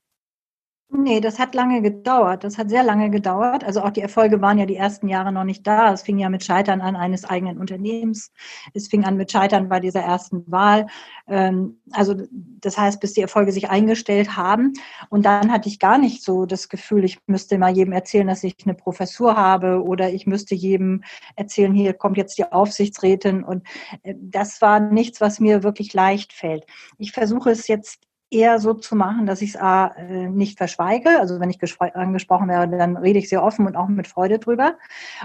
[0.94, 2.44] Nee, das hat lange gedauert.
[2.44, 3.64] Das hat sehr lange gedauert.
[3.64, 5.90] Also auch die Erfolge waren ja die ersten Jahre noch nicht da.
[5.90, 8.31] Es fing ja mit Scheitern an eines eigenen Unternehmens.
[8.74, 10.87] Es fing an mit Scheitern bei dieser ersten Wahl.
[11.26, 12.14] Ähm, also
[12.61, 14.74] das heißt, bis die Erfolge sich eingestellt haben.
[15.09, 18.44] Und dann hatte ich gar nicht so das Gefühl, ich müsste mal jedem erzählen, dass
[18.44, 21.05] ich eine Professur habe oder ich müsste jedem
[21.37, 23.44] erzählen, hier kommt jetzt die Aufsichtsrätin.
[23.44, 23.66] Und
[24.02, 26.66] äh, das war nichts, was mir wirklich leicht fällt.
[26.98, 31.20] Ich versuche es jetzt eher so zu machen, dass ich es äh, nicht verschweige.
[31.20, 34.76] Also wenn ich angesprochen werde, dann rede ich sehr offen und auch mit Freude drüber.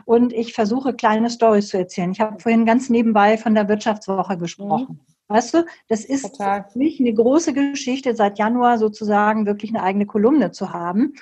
[0.06, 2.12] Und ich versuche kleine Stories zu erzählen.
[2.12, 5.00] Ich habe vorhin ganz nebenbei von der Wirtschaftswoche gesprochen.
[5.02, 5.18] Mhm.
[5.30, 6.66] Weißt du, das ist Total.
[6.72, 11.16] für mich eine große Geschichte, seit Januar sozusagen wirklich eine eigene Kolumne zu haben.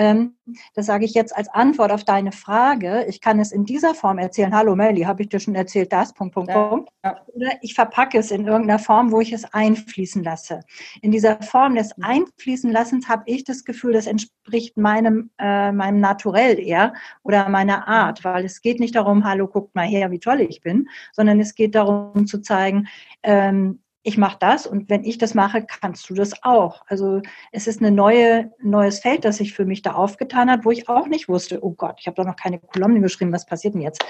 [0.00, 0.36] Ähm,
[0.74, 3.04] das sage ich jetzt als Antwort auf deine Frage.
[3.06, 4.54] Ich kann es in dieser Form erzählen.
[4.54, 6.90] Hallo Melly, habe ich dir schon erzählt, das, Punkt, Punkt, ja, Punkt.
[7.34, 10.60] Oder ich verpacke es in irgendeiner Form, wo ich es einfließen lasse.
[11.02, 16.00] In dieser Form des Einfließen lassens habe ich das Gefühl, das entspricht meinem, äh, meinem
[16.00, 20.18] Naturell eher oder meiner Art, weil es geht nicht darum, hallo, guckt mal her, wie
[20.18, 22.88] toll ich bin, sondern es geht darum zu zeigen,
[23.22, 26.82] ähm, ich mache das und wenn ich das mache, kannst du das auch.
[26.86, 27.20] Also
[27.52, 30.88] es ist ein neue, neues Feld, das sich für mich da aufgetan hat, wo ich
[30.88, 33.82] auch nicht wusste, oh Gott, ich habe da noch keine Kolumne geschrieben, was passiert denn
[33.82, 34.02] jetzt?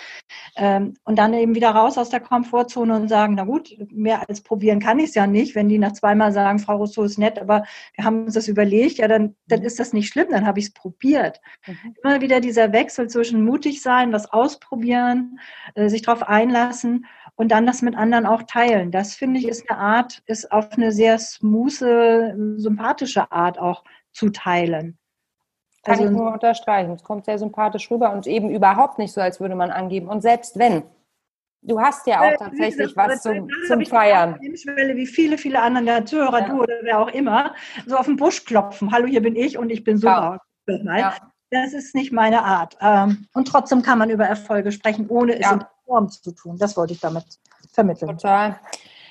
[0.56, 4.42] Ähm, und dann eben wieder raus aus der Komfortzone und sagen, na gut, mehr als
[4.42, 5.56] probieren kann ich es ja nicht.
[5.56, 8.98] Wenn die nach zweimal sagen, Frau Rousseau ist nett, aber wir haben uns das überlegt,
[8.98, 11.40] ja, dann, dann ist das nicht schlimm, dann habe ich es probiert.
[11.66, 11.96] Mhm.
[12.04, 15.40] Immer wieder dieser Wechsel zwischen mutig sein, was ausprobieren,
[15.74, 17.06] äh, sich darauf einlassen
[17.40, 18.90] und dann das mit anderen auch teilen.
[18.90, 21.72] Das finde ich ist eine Art, ist auf eine sehr smooth,
[22.60, 24.98] sympathische Art auch zu teilen.
[25.82, 26.92] Kann also, ich nur unterstreichen.
[26.92, 30.08] Es kommt sehr sympathisch rüber und eben überhaupt nicht so, als würde man angeben.
[30.08, 30.82] Und selbst wenn,
[31.62, 34.38] du hast ja auch tatsächlich was zum, zum Feiern.
[34.38, 36.46] Wie viele, viele andere der Zuhörer, ja.
[36.46, 37.54] du oder wer auch immer,
[37.86, 38.92] so auf den Busch klopfen.
[38.92, 40.42] Hallo, hier bin ich und ich bin super.
[40.66, 41.14] Ja.
[41.50, 42.76] Das ist nicht meine Art.
[42.82, 45.70] Ähm, und trotzdem kann man über Erfolge sprechen, ohne es ja.
[45.90, 46.56] In Form zu tun.
[46.58, 47.24] Das wollte ich damit
[47.72, 48.16] vermitteln.
[48.16, 48.58] Total.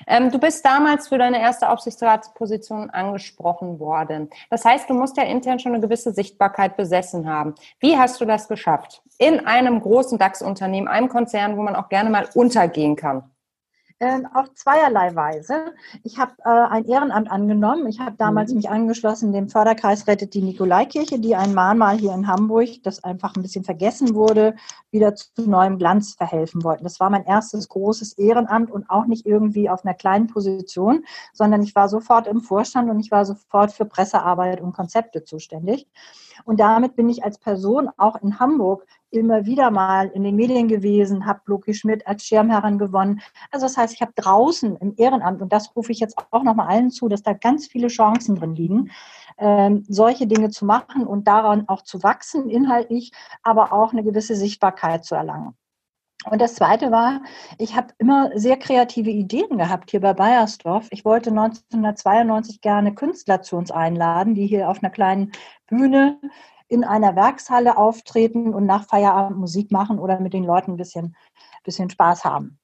[0.06, 4.30] Ähm, du bist damals für deine erste Aufsichtsratsposition angesprochen worden.
[4.48, 7.54] Das heißt, du musst ja intern schon eine gewisse Sichtbarkeit besessen haben.
[7.80, 9.02] Wie hast du das geschafft?
[9.18, 13.30] In einem großen DAX-Unternehmen, einem Konzern, wo man auch gerne mal untergehen kann
[14.00, 15.74] äh, auf zweierlei Weise.
[16.02, 17.86] Ich habe äh, ein Ehrenamt angenommen.
[17.86, 18.56] Ich habe damals mhm.
[18.56, 23.36] mich angeschlossen dem Förderkreis Rettet die Nikolaikirche, die ein Mahnmal hier in Hamburg, das einfach
[23.36, 24.56] ein bisschen vergessen wurde,
[24.90, 26.84] wieder zu neuem Glanz verhelfen wollten.
[26.84, 31.62] Das war mein erstes großes Ehrenamt und auch nicht irgendwie auf einer kleinen Position, sondern
[31.62, 35.86] ich war sofort im Vorstand und ich war sofort für Pressearbeit und Konzepte zuständig.
[36.44, 40.68] Und damit bin ich als Person auch in Hamburg immer wieder mal in den Medien
[40.68, 43.20] gewesen, habe Loki Schmidt als Schirmherrin gewonnen.
[43.50, 46.68] Also das heißt, ich habe draußen im Ehrenamt, und das rufe ich jetzt auch nochmal
[46.68, 48.90] allen zu, dass da ganz viele Chancen drin liegen,
[49.38, 54.36] ähm, solche Dinge zu machen und daran auch zu wachsen, inhaltlich, aber auch eine gewisse
[54.36, 55.54] Sichtbarkeit zu erlangen.
[56.26, 57.22] Und das Zweite war,
[57.56, 60.86] ich habe immer sehr kreative Ideen gehabt hier bei Bayersdorf.
[60.90, 65.32] Ich wollte 1992 gerne Künstler zu uns einladen, die hier auf einer kleinen
[65.66, 66.20] Bühne
[66.70, 71.16] in einer Werkshalle auftreten und nach Feierabend Musik machen oder mit den Leuten ein bisschen,
[71.64, 72.58] bisschen Spaß haben.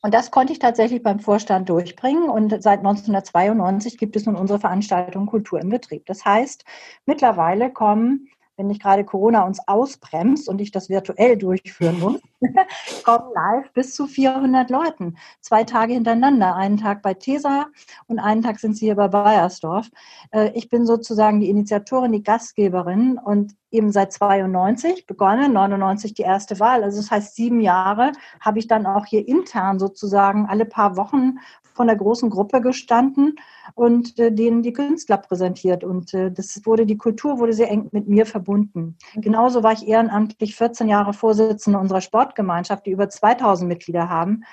[0.00, 2.28] Und das konnte ich tatsächlich beim Vorstand durchbringen.
[2.30, 6.06] Und seit 1992 gibt es nun unsere Veranstaltung Kultur im Betrieb.
[6.06, 6.64] Das heißt,
[7.06, 12.20] mittlerweile kommen wenn nicht gerade Corona uns ausbremst und ich das virtuell durchführen muss,
[13.04, 15.16] kommen live bis zu 400 Leuten.
[15.40, 16.56] Zwei Tage hintereinander.
[16.56, 17.66] Einen Tag bei TESA
[18.06, 19.90] und einen Tag sind sie hier bei Bayersdorf.
[20.30, 26.22] Äh, ich bin sozusagen die Initiatorin, die Gastgeberin und eben seit 92 begonnen, 99 die
[26.22, 26.84] erste Wahl.
[26.84, 31.38] Also das heißt, sieben Jahre habe ich dann auch hier intern sozusagen alle paar Wochen
[31.74, 33.36] von der großen Gruppe gestanden
[33.74, 35.84] und äh, denen die Künstler präsentiert.
[35.84, 38.96] Und äh, das wurde, die Kultur wurde sehr eng mit mir verbunden.
[39.14, 39.20] Mhm.
[39.20, 44.44] Genauso war ich ehrenamtlich 14 Jahre Vorsitzende unserer Sportgemeinschaft, die über 2000 Mitglieder haben.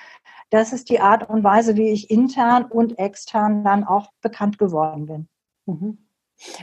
[0.50, 5.06] Das ist die Art und Weise, wie ich intern und extern dann auch bekannt geworden
[5.06, 5.28] bin.
[5.66, 6.03] Mhm.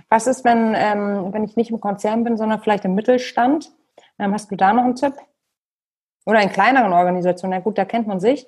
[0.10, 3.72] Was ist, wenn, ähm, wenn ich nicht im Konzern bin, sondern vielleicht im Mittelstand?
[4.20, 5.14] Ähm, hast du da noch einen Tipp?
[6.26, 7.54] Oder in kleineren Organisationen?
[7.54, 8.48] Ja gut, da kennt man sich.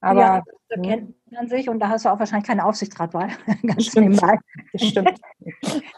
[0.00, 3.30] Aber ja, da kennt man sich und da hast du auch wahrscheinlich keine Aufsichtsratwahl.
[3.66, 4.20] Ganz stimmt.
[4.76, 5.20] stimmt.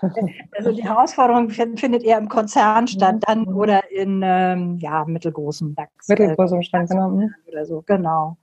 [0.52, 3.20] also die Herausforderung findet eher im Konzern statt, mhm.
[3.20, 6.08] dann oder in ähm, ja, mittelgroßem DAX.
[6.08, 7.10] Mittelgroßem Stand, genau.
[7.10, 7.34] Mhm.
[7.46, 8.38] Oder so, genau.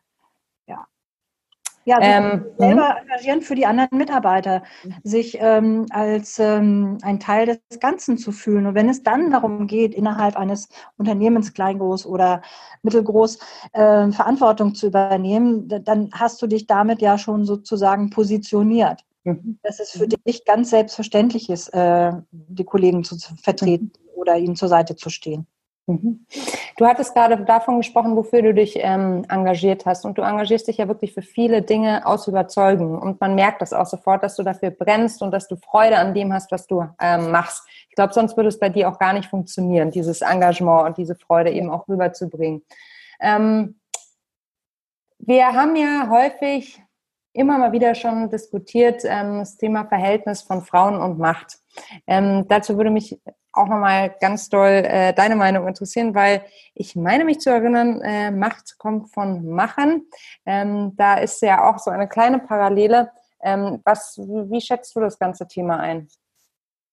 [1.87, 2.97] Ja, ähm, selber hm?
[3.03, 4.61] engagieren für die anderen Mitarbeiter,
[5.03, 8.65] sich ähm, als ähm, ein Teil des Ganzen zu fühlen.
[8.65, 12.41] Und wenn es dann darum geht, innerhalb eines Unternehmens kleingroß oder
[12.83, 13.39] mittelgroß
[13.71, 19.05] äh, Verantwortung zu übernehmen, dann hast du dich damit ja schon sozusagen positioniert.
[19.23, 19.57] Mhm.
[19.63, 24.67] Dass es für dich ganz selbstverständlich ist, äh, die Kollegen zu vertreten oder ihnen zur
[24.67, 25.47] Seite zu stehen.
[25.87, 26.25] Mhm.
[26.75, 30.05] Du hattest gerade davon gesprochen, wofür du dich ähm, engagiert hast.
[30.05, 32.99] Und du engagierst dich ja wirklich für viele Dinge aus Überzeugung.
[33.01, 36.13] Und man merkt das auch sofort, dass du dafür brennst und dass du Freude an
[36.13, 37.63] dem hast, was du ähm, machst.
[37.89, 41.15] Ich glaube, sonst würde es bei dir auch gar nicht funktionieren, dieses Engagement und diese
[41.15, 42.63] Freude eben auch rüberzubringen.
[43.21, 43.79] Ähm,
[45.19, 46.81] wir haben ja häufig
[47.37, 51.59] immer mal wieder schon diskutiert, ähm, das Thema Verhältnis von Frauen und Macht.
[52.05, 53.19] Ähm, dazu würde mich
[53.53, 58.31] auch nochmal ganz doll äh, deine Meinung interessieren, weil ich meine mich zu erinnern, äh,
[58.31, 60.07] Macht kommt von Machen.
[60.45, 63.11] Ähm, da ist ja auch so eine kleine Parallele.
[63.41, 66.07] Ähm, was, wie schätzt du das ganze Thema ein?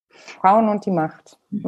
[0.09, 1.38] Frauen und die Macht.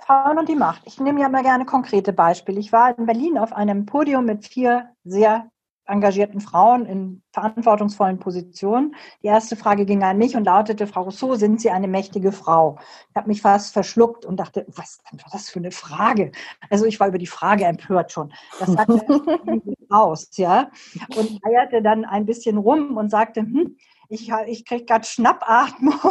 [0.00, 0.82] Frauen und die Macht.
[0.86, 2.60] Ich nehme ja mal gerne konkrete Beispiele.
[2.60, 5.50] Ich war in Berlin auf einem Podium mit vier sehr
[5.92, 8.94] engagierten Frauen in verantwortungsvollen Positionen.
[9.22, 12.78] Die erste Frage ging an mich und lautete, Frau Rousseau, sind Sie eine mächtige Frau?
[13.10, 16.32] Ich habe mich fast verschluckt und dachte, was war das für eine Frage?
[16.70, 18.32] Also ich war über die Frage empört schon.
[18.58, 19.04] Das sagte
[19.90, 20.70] aus, ja.
[21.16, 23.76] Und eierte dann ein bisschen rum und sagte, hm,
[24.08, 25.94] ich, ich kriege gerade Schnappatmung.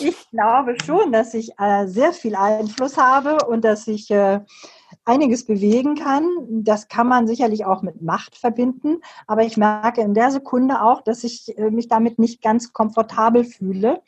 [0.00, 4.40] Ich glaube schon, dass ich äh, sehr viel Einfluss habe und dass ich äh,
[5.08, 6.24] einiges bewegen kann.
[6.48, 9.00] Das kann man sicherlich auch mit Macht verbinden.
[9.26, 13.44] Aber ich merke in der Sekunde auch, dass ich äh, mich damit nicht ganz komfortabel
[13.44, 14.02] fühle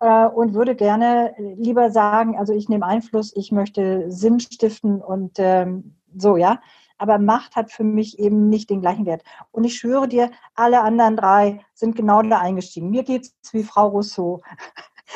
[0.00, 5.34] äh, und würde gerne lieber sagen, also ich nehme Einfluss, ich möchte Sinn stiften und
[5.38, 6.60] ähm, so, ja
[6.98, 9.22] aber Macht hat für mich eben nicht den gleichen Wert.
[9.52, 12.90] Und ich schwöre dir, alle anderen drei sind genau da eingestiegen.
[12.90, 14.42] Mir geht es wie Frau Rousseau.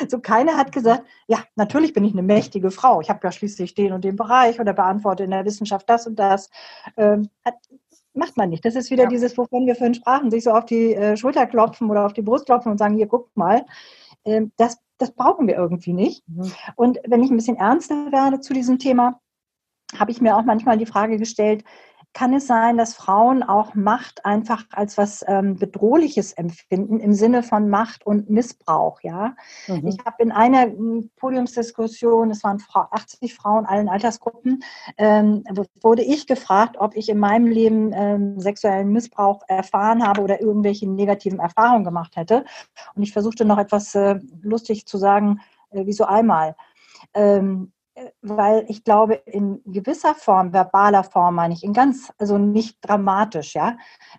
[0.09, 3.01] So keiner hat gesagt, ja, natürlich bin ich eine mächtige Frau.
[3.01, 6.17] Ich habe ja schließlich den und den Bereich oder beantworte in der Wissenschaft das und
[6.17, 6.49] das.
[6.97, 7.55] Ähm, hat,
[8.13, 8.65] macht man nicht.
[8.65, 9.09] Das ist wieder ja.
[9.09, 12.21] dieses, wovon wir vorhin sprachen, sich so auf die äh, Schulter klopfen oder auf die
[12.21, 13.65] Brust klopfen und sagen, hier, guck mal.
[14.25, 16.27] Ähm, das, das brauchen wir irgendwie nicht.
[16.27, 16.51] Mhm.
[16.75, 19.19] Und wenn ich ein bisschen ernster werde zu diesem Thema,
[19.97, 21.63] habe ich mir auch manchmal die Frage gestellt,
[22.13, 27.41] kann es sein, dass Frauen auch Macht einfach als was ähm, Bedrohliches empfinden im Sinne
[27.41, 29.01] von Macht und Missbrauch?
[29.01, 29.35] Ja,
[29.67, 29.87] mhm.
[29.87, 34.63] ich habe in einer hm, Podiumsdiskussion, es waren 80 Frauen allen Altersgruppen,
[34.97, 35.43] ähm,
[35.81, 40.89] wurde ich gefragt, ob ich in meinem Leben ähm, sexuellen Missbrauch erfahren habe oder irgendwelche
[40.89, 42.45] negativen Erfahrungen gemacht hätte.
[42.95, 45.39] Und ich versuchte noch etwas äh, lustig zu sagen,
[45.71, 46.55] äh, wie so einmal.
[47.13, 47.71] Ähm,
[48.21, 53.55] weil ich glaube, in gewisser Form, verbaler Form meine ich, in ganz, also nicht dramatisch,
[53.55, 53.77] ja,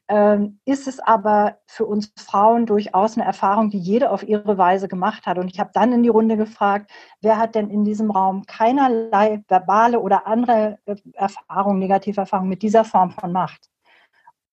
[0.09, 4.89] ähm, ist es aber für uns Frauen durchaus eine Erfahrung, die jede auf ihre Weise
[4.89, 5.39] gemacht hat.
[5.39, 6.91] Und ich habe dann in die Runde gefragt,
[7.21, 12.63] wer hat denn in diesem Raum keinerlei verbale oder andere äh, Erfahrung, negative Erfahrung mit
[12.63, 13.71] dieser Form von Macht?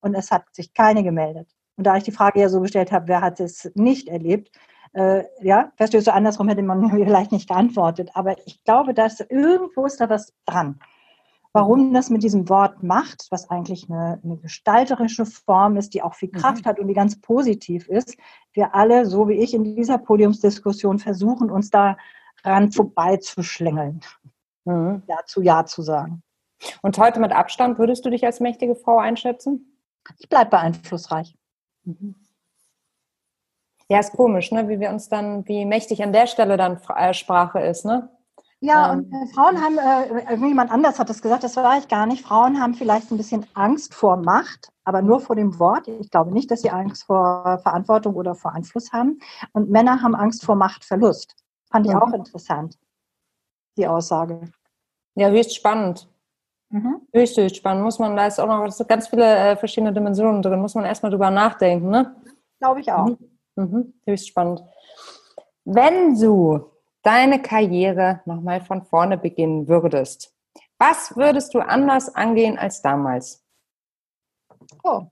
[0.00, 1.48] Und es hat sich keine gemeldet.
[1.76, 4.50] Und da ich die Frage ja so gestellt habe, wer hat es nicht erlebt,
[4.92, 8.10] äh, ja, Verstöße andersrum hätte man mir vielleicht nicht geantwortet.
[8.14, 10.80] Aber ich glaube, dass irgendwo ist da was dran.
[11.52, 16.14] Warum das mit diesem Wort macht, was eigentlich eine, eine gestalterische Form ist, die auch
[16.14, 16.68] viel Kraft mhm.
[16.68, 18.16] hat und die ganz positiv ist,
[18.52, 21.96] wir alle, so wie ich in dieser Podiumsdiskussion, versuchen, uns da
[22.44, 24.00] ran vorbeizuschlängeln.
[24.64, 25.02] Mhm.
[25.08, 26.22] Ja zu Ja zu sagen.
[26.82, 29.76] Und heute mit Abstand würdest du dich als mächtige Frau einschätzen?
[30.18, 31.36] Ich bleibe einflussreich.
[31.84, 32.14] Mhm.
[33.90, 34.68] Ja, ist komisch, ne?
[34.68, 38.08] wie wir uns dann, wie mächtig an der Stelle dann äh, Sprache ist, ne?
[38.60, 39.00] Ja, ähm.
[39.00, 42.24] und äh, Frauen haben, äh, jemand anders hat es gesagt, das war ich gar nicht,
[42.24, 45.88] Frauen haben vielleicht ein bisschen Angst vor Macht, aber nur vor dem Wort.
[45.88, 49.18] Ich glaube nicht, dass sie Angst vor Verantwortung oder vor Einfluss haben.
[49.54, 51.34] Und Männer haben Angst vor Machtverlust.
[51.68, 52.00] Fand ich mhm.
[52.00, 52.78] auch interessant,
[53.76, 54.40] die Aussage.
[55.16, 56.08] Ja, höchst spannend.
[56.68, 57.00] Mhm.
[57.12, 57.82] Höchst, höchst spannend.
[57.82, 61.10] Muss man, da ist auch noch ganz viele äh, verschiedene Dimensionen drin, muss man erstmal
[61.10, 62.14] drüber nachdenken, ne?
[62.60, 63.06] Glaube ich auch.
[63.06, 63.29] Mhm.
[63.56, 64.62] Mhm, höchst spannend.
[65.64, 66.70] Wenn du
[67.02, 70.34] deine Karriere nochmal von vorne beginnen würdest,
[70.78, 73.44] was würdest du anders angehen als damals?
[74.82, 75.06] Oh,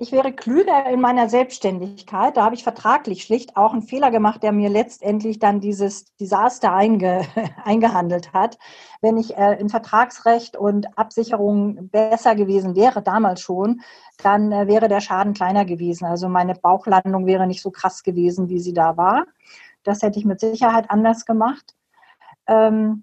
[0.00, 2.36] ich wäre klüger in meiner Selbstständigkeit.
[2.36, 6.72] Da habe ich vertraglich schlicht auch einen Fehler gemacht, der mir letztendlich dann dieses Desaster
[6.72, 7.22] einge,
[7.64, 8.58] eingehandelt hat.
[9.00, 13.80] Wenn ich äh, in Vertragsrecht und Absicherung besser gewesen wäre, damals schon,
[14.22, 16.04] dann äh, wäre der Schaden kleiner gewesen.
[16.04, 19.26] Also meine Bauchlandung wäre nicht so krass gewesen, wie sie da war.
[19.82, 21.74] Das hätte ich mit Sicherheit anders gemacht.
[22.46, 23.02] Ähm,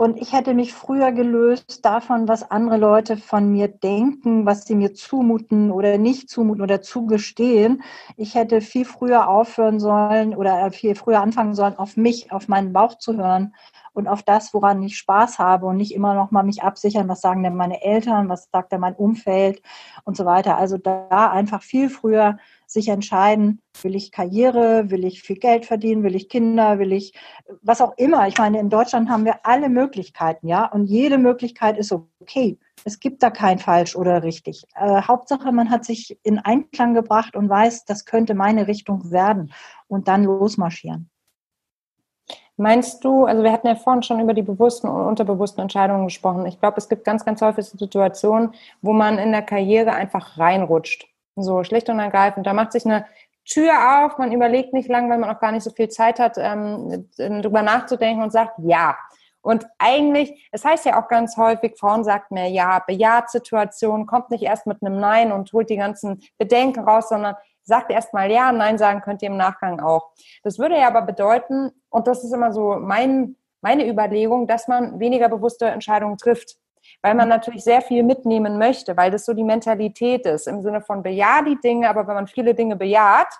[0.00, 4.74] und ich hätte mich früher gelöst davon, was andere Leute von mir denken, was sie
[4.74, 7.82] mir zumuten oder nicht zumuten oder zugestehen.
[8.16, 12.72] Ich hätte viel früher aufhören sollen oder viel früher anfangen sollen, auf mich, auf meinen
[12.72, 13.54] Bauch zu hören
[13.92, 17.20] und auf das, woran ich Spaß habe und nicht immer noch mal mich absichern, was
[17.20, 19.62] sagen denn meine Eltern, was sagt denn mein Umfeld
[20.04, 20.56] und so weiter.
[20.56, 26.04] Also da einfach viel früher sich entscheiden, will ich Karriere, will ich viel Geld verdienen,
[26.04, 27.14] will ich Kinder, will ich
[27.62, 28.28] was auch immer.
[28.28, 32.58] Ich meine, in Deutschland haben wir alle Möglichkeiten, ja, und jede Möglichkeit ist okay.
[32.84, 34.64] Es gibt da kein falsch oder richtig.
[34.74, 39.52] Äh, Hauptsache, man hat sich in Einklang gebracht und weiß, das könnte meine Richtung werden
[39.88, 41.10] und dann losmarschieren.
[42.60, 46.44] Meinst du, also wir hatten ja vorhin schon über die bewussten und unterbewussten Entscheidungen gesprochen.
[46.44, 51.08] Ich glaube, es gibt ganz, ganz häufig Situationen, wo man in der Karriere einfach reinrutscht.
[51.36, 52.46] So schlicht und ergreifend.
[52.46, 53.06] Da macht sich eine
[53.46, 56.34] Tür auf, man überlegt nicht lang, weil man auch gar nicht so viel Zeit hat,
[56.36, 58.94] ähm, drüber nachzudenken und sagt ja.
[59.40, 64.30] Und eigentlich, es heißt ja auch ganz häufig, Frauen sagt mir ja, bejaht Situation, kommt
[64.30, 67.36] nicht erst mit einem Nein und holt die ganzen Bedenken raus, sondern
[67.70, 70.12] sagt erstmal ja, nein sagen könnt ihr im Nachgang auch.
[70.42, 75.00] Das würde ja aber bedeuten, und das ist immer so mein, meine Überlegung, dass man
[75.00, 76.58] weniger bewusste Entscheidungen trifft.
[77.02, 80.80] Weil man natürlich sehr viel mitnehmen möchte, weil das so die Mentalität ist, im Sinne
[80.80, 83.32] von bejaht die Dinge, aber wenn man viele Dinge bejaht,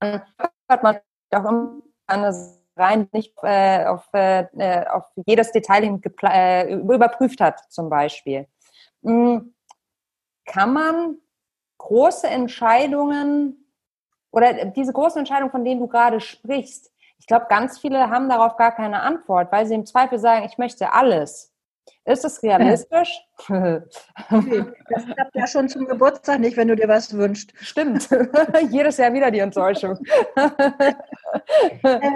[0.00, 0.22] dann
[0.68, 0.98] hat man
[1.32, 1.82] auch immer
[2.76, 4.46] rein nicht äh, auf, äh,
[4.86, 8.46] auf jedes Detail hin äh, überprüft hat, zum Beispiel.
[9.02, 9.54] Mhm.
[10.44, 11.18] Kann man
[11.82, 13.68] große Entscheidungen
[14.30, 18.56] oder diese großen Entscheidungen, von denen du gerade sprichst, ich glaube, ganz viele haben darauf
[18.56, 21.52] gar keine Antwort, weil sie im Zweifel sagen, ich möchte alles.
[22.04, 23.20] Ist es realistisch?
[23.48, 27.52] Das klappt ja schon zum Geburtstag nicht, wenn du dir was wünschst.
[27.56, 28.08] Stimmt.
[28.70, 29.98] Jedes Jahr wieder die Enttäuschung.
[31.84, 32.10] Äh,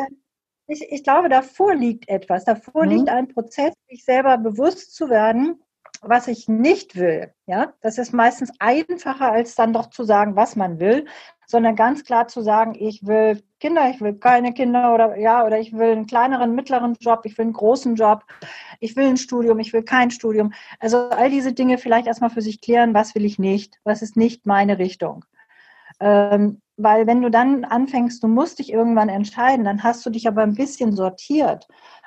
[0.67, 2.45] ich, ich glaube, davor liegt etwas.
[2.45, 2.91] Davor mhm.
[2.91, 5.63] liegt ein Prozess, sich selber bewusst zu werden,
[6.09, 7.33] was ich nicht will.
[7.47, 11.07] Ja, das ist meistens einfacher, als dann doch zu sagen, was man will,
[11.47, 15.59] sondern ganz klar zu sagen, ich will Kinder, ich will keine Kinder oder ja, oder
[15.59, 18.25] ich will einen kleineren, mittleren Job, ich will einen großen Job,
[18.81, 20.53] ich will ein Studium, ich will kein Studium.
[20.81, 24.17] Also all diese Dinge vielleicht erstmal für sich klären, was will ich nicht, was ist
[24.17, 25.25] nicht meine Richtung.
[26.01, 30.29] Ähm, weil wenn du dann anfängst, du musst dich irgendwann entscheiden, dann hast du dich
[30.29, 31.67] aber ein bisschen sortiert.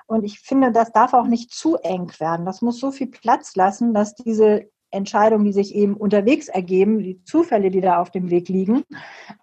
[0.09, 2.43] Und ich finde, das darf auch nicht zu eng werden.
[2.43, 7.23] Das muss so viel Platz lassen, dass diese Entscheidungen, die sich eben unterwegs ergeben, die
[7.25, 8.85] Zufälle, die da auf dem Weg liegen,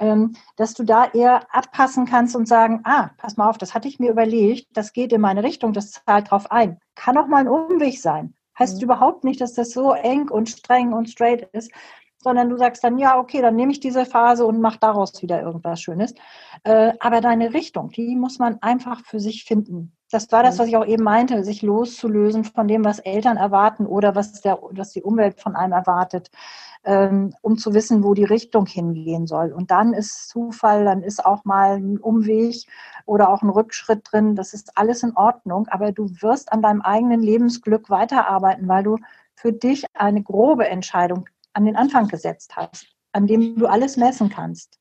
[0.01, 3.87] ähm, dass du da eher abpassen kannst und sagen, ah, pass mal auf, das hatte
[3.87, 6.81] ich mir überlegt, das geht in meine Richtung, das zahlt drauf ein.
[6.97, 8.35] Kann auch mal ein Umweg sein.
[8.59, 8.83] Heißt mhm.
[8.83, 11.71] überhaupt nicht, dass das so eng und streng und straight ist,
[12.19, 15.41] sondern du sagst dann, ja, okay, dann nehme ich diese Phase und mache daraus wieder
[15.41, 16.13] irgendwas Schönes.
[16.65, 19.96] Äh, aber deine Richtung, die muss man einfach für sich finden.
[20.11, 23.87] Das war das, was ich auch eben meinte, sich loszulösen von dem, was Eltern erwarten
[23.87, 26.31] oder was, der, was die Umwelt von einem erwartet,
[26.85, 29.53] ähm, um zu wissen, wo die Richtung hingehen soll.
[29.53, 32.67] Und dann ist Zufall, dann ist auch mal ein Umweg
[33.05, 34.37] oder auch ein Rückschritt drin.
[34.37, 38.99] Das ist alles in Ordnung, aber du wirst an deinem eigenen Lebensglück weiterarbeiten, weil du
[39.35, 44.29] für dich eine grobe Entscheidung an den Anfang gesetzt hast, an dem du alles messen
[44.29, 44.79] kannst.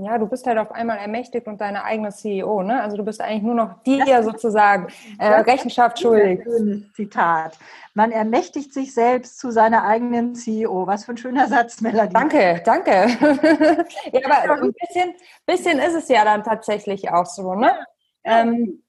[0.00, 2.80] Ja, du bist halt auf einmal ermächtigt und deine eigene CEO, ne?
[2.80, 4.86] Also du bist eigentlich nur noch dir sozusagen
[5.18, 6.40] äh, Rechenschaft schuldig.
[6.44, 7.58] Schönes Zitat.
[7.94, 10.86] Man ermächtigt sich selbst zu seiner eigenen CEO.
[10.86, 12.12] Was für ein schöner Satz, Melanie.
[12.12, 12.90] Danke, danke.
[14.12, 15.14] ja, aber ein bisschen,
[15.46, 17.72] bisschen ist es ja dann tatsächlich auch so, ne?
[18.22, 18.84] Ähm,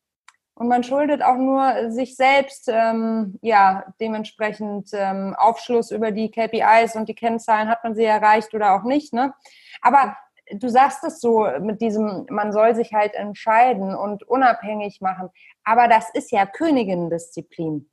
[0.54, 6.96] und man schuldet auch nur sich selbst, ähm, ja, dementsprechend ähm, Aufschluss über die KPIs
[6.96, 9.34] und die Kennzahlen, hat man sie erreicht oder auch nicht, ne?
[9.82, 10.16] Aber
[10.54, 15.30] du sagst es so mit diesem, man soll sich halt entscheiden und unabhängig machen.
[15.64, 17.90] Aber das ist ja Königinnendisziplin.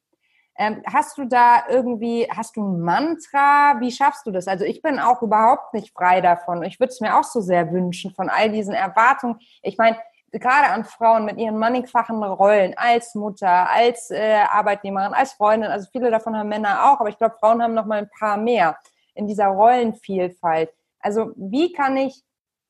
[0.58, 3.78] Ähm, hast du da irgendwie, hast du ein Mantra?
[3.80, 4.48] Wie schaffst du das?
[4.48, 6.62] Also ich bin auch überhaupt nicht frei davon.
[6.62, 9.38] Ich würde es mir auch so sehr wünschen von all diesen Erwartungen.
[9.62, 9.98] Ich meine,
[10.32, 15.70] gerade an Frauen mit ihren mannigfachen Rollen als Mutter, als äh, Arbeitnehmerin, als Freundin.
[15.70, 18.38] Also viele davon haben Männer auch, aber ich glaube, Frauen haben noch mal ein paar
[18.38, 18.78] mehr
[19.14, 20.70] in dieser Rollenvielfalt.
[21.00, 22.24] Also wie kann ich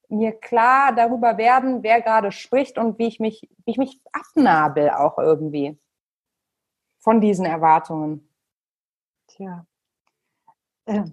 [0.09, 4.90] mir klar darüber werden, wer gerade spricht und wie ich mich, wie ich mich abnabel
[4.90, 5.79] auch irgendwie
[6.99, 8.29] von diesen Erwartungen.
[9.29, 9.66] Tja.
[10.87, 11.05] Äh,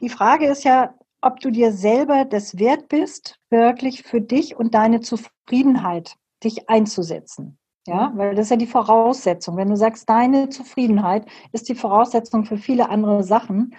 [0.00, 4.74] die Frage ist ja, ob du dir selber das wert bist, wirklich für dich und
[4.74, 7.58] deine Zufriedenheit dich einzusetzen.
[7.86, 9.56] Ja, weil das ist ja die Voraussetzung.
[9.56, 13.74] Wenn du sagst, deine Zufriedenheit ist die Voraussetzung für viele andere Sachen,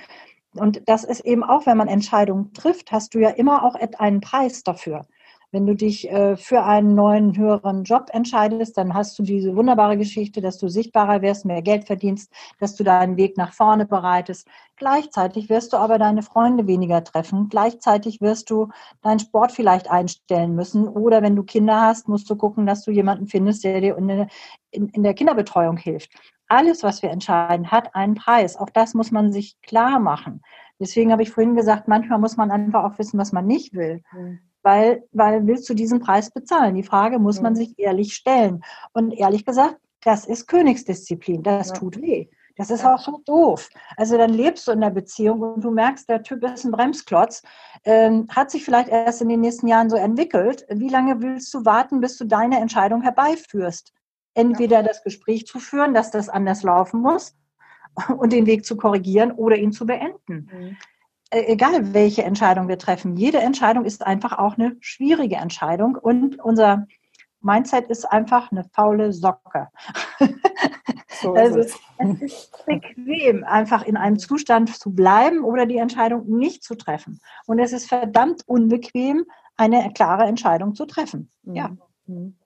[0.55, 4.21] und das ist eben auch, wenn man Entscheidungen trifft, hast du ja immer auch einen
[4.21, 5.05] Preis dafür.
[5.53, 9.97] Wenn du dich äh, für einen neuen, höheren Job entscheidest, dann hast du diese wunderbare
[9.97, 14.47] Geschichte, dass du sichtbarer wirst, mehr Geld verdienst, dass du deinen Weg nach vorne bereitest.
[14.77, 17.49] Gleichzeitig wirst du aber deine Freunde weniger treffen.
[17.49, 18.69] Gleichzeitig wirst du
[19.01, 20.87] deinen Sport vielleicht einstellen müssen.
[20.87, 24.87] Oder wenn du Kinder hast, musst du gucken, dass du jemanden findest, der dir in,
[24.87, 26.11] in der Kinderbetreuung hilft
[26.51, 28.57] alles, was wir entscheiden, hat einen Preis.
[28.57, 30.41] Auch das muss man sich klar machen.
[30.79, 34.03] Deswegen habe ich vorhin gesagt, manchmal muss man einfach auch wissen, was man nicht will.
[34.11, 34.39] Mhm.
[34.61, 36.75] Weil, weil willst du diesen Preis bezahlen?
[36.75, 37.43] Die Frage muss mhm.
[37.43, 38.63] man sich ehrlich stellen.
[38.93, 41.41] Und ehrlich gesagt, das ist Königsdisziplin.
[41.41, 41.73] Das ja.
[41.75, 42.27] tut weh.
[42.57, 42.93] Das ist ja.
[42.93, 43.69] auch so doof.
[43.95, 47.43] Also dann lebst du in der Beziehung und du merkst, der Typ ist ein Bremsklotz,
[47.85, 50.65] ähm, hat sich vielleicht erst in den nächsten Jahren so entwickelt.
[50.69, 53.93] Wie lange willst du warten, bis du deine Entscheidung herbeiführst?
[54.33, 57.35] Entweder das Gespräch zu führen, dass das anders laufen muss
[58.17, 60.49] und den Weg zu korrigieren oder ihn zu beenden.
[60.51, 60.77] Mhm.
[61.29, 66.39] Äh, egal, welche Entscheidung wir treffen, jede Entscheidung ist einfach auch eine schwierige Entscheidung und
[66.39, 66.87] unser
[67.41, 69.69] Mindset ist einfach eine faule Socke.
[71.21, 71.77] So also es.
[71.99, 77.19] es ist bequem, einfach in einem Zustand zu bleiben oder die Entscheidung nicht zu treffen.
[77.45, 79.25] Und es ist verdammt unbequem,
[79.55, 81.29] eine klare Entscheidung zu treffen.
[81.43, 81.55] Mhm.
[81.55, 81.77] Ja.
[82.07, 82.37] Mhm.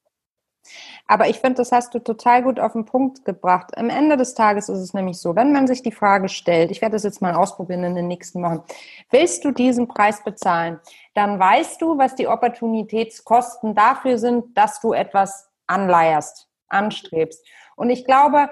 [1.08, 3.78] Aber ich finde, das hast du total gut auf den Punkt gebracht.
[3.78, 6.82] Am Ende des Tages ist es nämlich so, wenn man sich die Frage stellt, ich
[6.82, 8.64] werde das jetzt mal ausprobieren in den nächsten Wochen,
[9.12, 10.80] willst du diesen Preis bezahlen?
[11.14, 17.46] Dann weißt du, was die Opportunitätskosten dafür sind, dass du etwas anleierst, anstrebst.
[17.76, 18.50] Und ich glaube,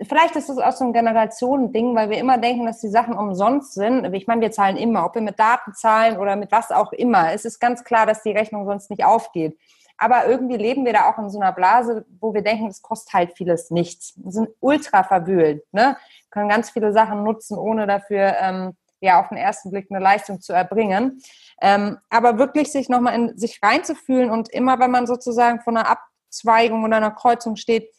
[0.00, 3.74] vielleicht ist das auch so ein Generationending, weil wir immer denken, dass die Sachen umsonst
[3.74, 4.12] sind.
[4.12, 7.32] Ich meine, wir zahlen immer, ob wir mit Daten zahlen oder mit was auch immer.
[7.32, 9.56] Es ist ganz klar, dass die Rechnung sonst nicht aufgeht.
[10.02, 13.14] Aber irgendwie leben wir da auch in so einer Blase, wo wir denken, es kostet
[13.14, 14.14] halt vieles nichts.
[14.16, 15.96] Wir sind ultra verwöhnt, ne?
[16.30, 20.40] können ganz viele Sachen nutzen, ohne dafür ähm, ja auf den ersten Blick eine Leistung
[20.40, 21.22] zu erbringen.
[21.60, 25.88] Ähm, aber wirklich sich nochmal in sich reinzufühlen und immer, wenn man sozusagen von einer
[25.88, 27.94] Abzweigung oder einer Kreuzung steht,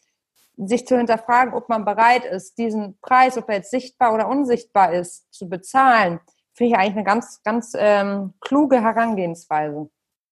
[0.58, 4.92] sich zu hinterfragen, ob man bereit ist, diesen Preis, ob er jetzt sichtbar oder unsichtbar
[4.92, 6.20] ist, zu bezahlen,
[6.52, 9.88] finde ich eigentlich eine ganz, ganz ähm, kluge Herangehensweise.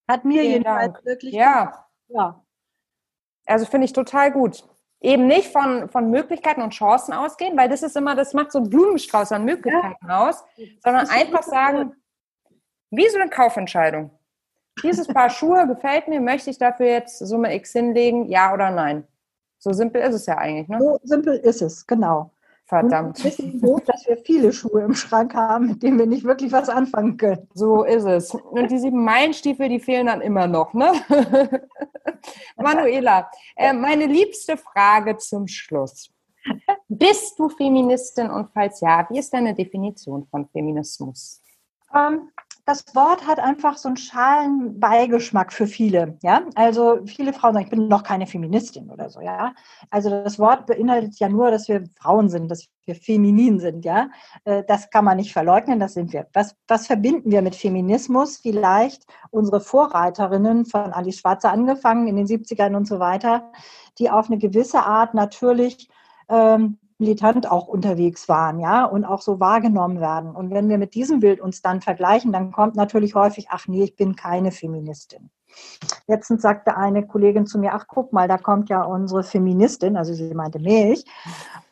[0.09, 1.05] Hat mir Vielen jedenfalls Dank.
[1.05, 1.33] wirklich.
[1.33, 1.87] Ja.
[2.09, 2.45] ja.
[3.47, 4.65] Also finde ich total gut.
[5.01, 8.59] Eben nicht von, von Möglichkeiten und Chancen ausgehen, weil das ist immer, das macht so
[8.59, 10.29] einen Blumenstrauß an Möglichkeiten ja.
[10.29, 10.45] aus,
[10.83, 11.95] sondern einfach sagen,
[12.91, 14.11] wie so eine Kaufentscheidung.
[14.83, 19.05] Dieses Paar Schuhe gefällt mir, möchte ich dafür jetzt Summe X hinlegen, ja oder nein?
[19.59, 20.79] So simpel ist es ja eigentlich, ne?
[20.79, 22.31] So simpel ist es, genau.
[22.67, 23.19] Verdammt.
[23.19, 26.53] Und wissen gut, dass wir viele Schuhe im Schrank haben, mit denen wir nicht wirklich
[26.53, 27.49] was anfangen können.
[27.55, 28.35] So ist es.
[28.35, 30.93] Und die sieben Meilenstiefel, die fehlen dann immer noch, ne?
[32.57, 36.11] Manuela, äh, meine liebste Frage zum Schluss.
[36.89, 41.41] Bist du Feministin und falls ja, wie ist deine Definition von Feminismus?
[41.95, 42.31] Ähm,
[42.65, 46.17] das Wort hat einfach so einen schalen Beigeschmack für viele.
[46.23, 49.21] Ja, also viele Frauen sagen, ich bin noch keine Feministin oder so.
[49.21, 49.53] Ja,
[49.91, 53.85] also das Wort beinhaltet ja nur, dass wir Frauen sind, dass wir feminin sind.
[53.85, 54.11] Ja,
[54.45, 56.29] äh, das kann man nicht verleugnen, das sind wir.
[56.35, 58.37] Was, was verbinden wir mit Feminismus?
[58.39, 63.51] Vielleicht unsere Vorreiterinnen von Alice Schwarzer angefangen in den 70ern und so weiter,
[63.99, 65.89] die auf eine gewisse Art natürlich
[66.29, 70.31] ähm, militant auch unterwegs waren, ja, und auch so wahrgenommen werden.
[70.31, 73.83] Und wenn wir mit diesem Bild uns dann vergleichen, dann kommt natürlich häufig, ach nee,
[73.83, 75.31] ich bin keine Feministin.
[76.07, 80.15] Letztens sagte eine Kollegin zu mir, ach guck mal, da kommt ja unsere Feministin, also
[80.15, 81.05] sie meinte mich.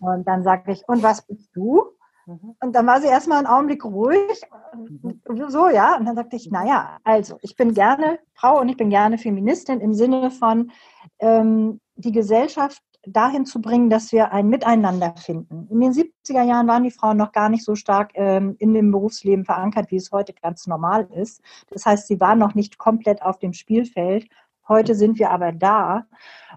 [0.00, 1.84] Und dann sagte ich, und was bist du?
[2.26, 2.56] Mhm.
[2.60, 4.42] Und dann war sie erstmal einen Augenblick ruhig.
[4.74, 5.48] Mhm.
[5.48, 5.96] So, ja.
[5.96, 9.80] Und dann sagte ich, naja, also ich bin gerne Frau und ich bin gerne Feministin
[9.80, 10.72] im Sinne von,
[11.20, 15.66] ähm, die Gesellschaft dahin zu bringen, dass wir ein Miteinander finden.
[15.70, 18.90] In den 70er Jahren waren die Frauen noch gar nicht so stark ähm, in dem
[18.90, 21.40] Berufsleben verankert, wie es heute ganz normal ist.
[21.70, 24.28] Das heißt, sie waren noch nicht komplett auf dem Spielfeld.
[24.70, 26.06] Heute sind wir aber da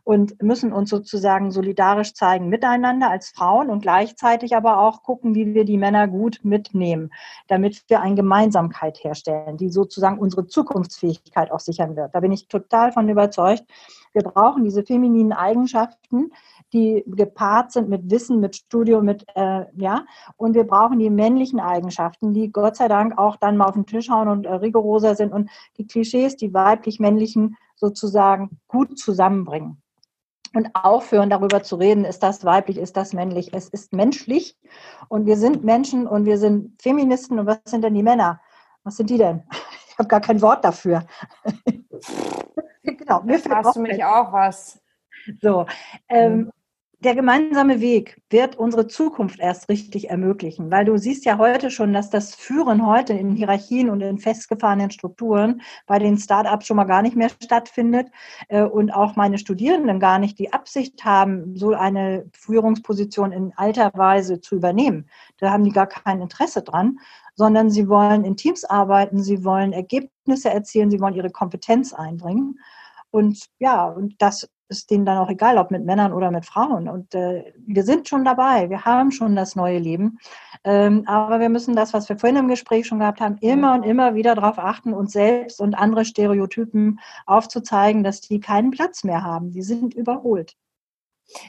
[0.03, 5.55] und müssen uns sozusagen solidarisch zeigen miteinander als Frauen und gleichzeitig aber auch gucken, wie
[5.55, 7.09] wir die Männer gut mitnehmen,
[7.47, 12.13] damit wir eine Gemeinsamkeit herstellen, die sozusagen unsere Zukunftsfähigkeit auch sichern wird.
[12.13, 13.63] Da bin ich total von überzeugt.
[14.13, 16.29] Wir brauchen diese femininen Eigenschaften,
[16.71, 20.05] die gepaart sind mit Wissen, mit Studium, mit, äh, ja,
[20.37, 23.87] und wir brauchen die männlichen Eigenschaften, die Gott sei Dank auch dann mal auf den
[23.87, 25.49] Tisch hauen und äh, rigoroser sind und
[25.79, 29.81] die Klischees, die weiblich-männlichen sozusagen gut zusammenbringen.
[30.55, 33.53] Und aufhören, darüber zu reden, ist das weiblich, ist das männlich.
[33.53, 34.55] Es ist menschlich
[35.09, 37.39] und wir sind Menschen und wir sind Feministen.
[37.39, 38.39] Und was sind denn die Männer?
[38.83, 39.43] Was sind die denn?
[39.93, 41.05] Ich habe gar kein Wort dafür.
[42.83, 44.81] genau, mir fällt hast du mich auch was.
[45.39, 45.67] So,
[46.09, 46.51] ähm,
[47.03, 51.91] der gemeinsame Weg wird unsere Zukunft erst richtig ermöglichen, weil du siehst ja heute schon,
[51.91, 56.85] dass das Führen heute in Hierarchien und in festgefahrenen Strukturen bei den Start-ups schon mal
[56.85, 58.07] gar nicht mehr stattfindet
[58.47, 63.91] äh, und auch meine Studierenden gar nicht die Absicht haben, so eine Führungsposition in alter
[63.95, 65.09] Weise zu übernehmen.
[65.39, 66.99] Da haben die gar kein Interesse dran,
[67.35, 72.59] sondern sie wollen in Teams arbeiten, sie wollen Ergebnisse erzielen, sie wollen ihre Kompetenz einbringen.
[73.11, 74.49] Und ja, und das
[74.79, 76.89] ist denen dann auch egal, ob mit Männern oder mit Frauen.
[76.89, 80.19] Und äh, wir sind schon dabei, wir haben schon das neue Leben.
[80.63, 83.83] Ähm, aber wir müssen das, was wir vorhin im Gespräch schon gehabt haben, immer und
[83.83, 89.23] immer wieder darauf achten, uns selbst und andere Stereotypen aufzuzeigen, dass die keinen Platz mehr
[89.23, 89.51] haben.
[89.51, 90.55] Die sind überholt.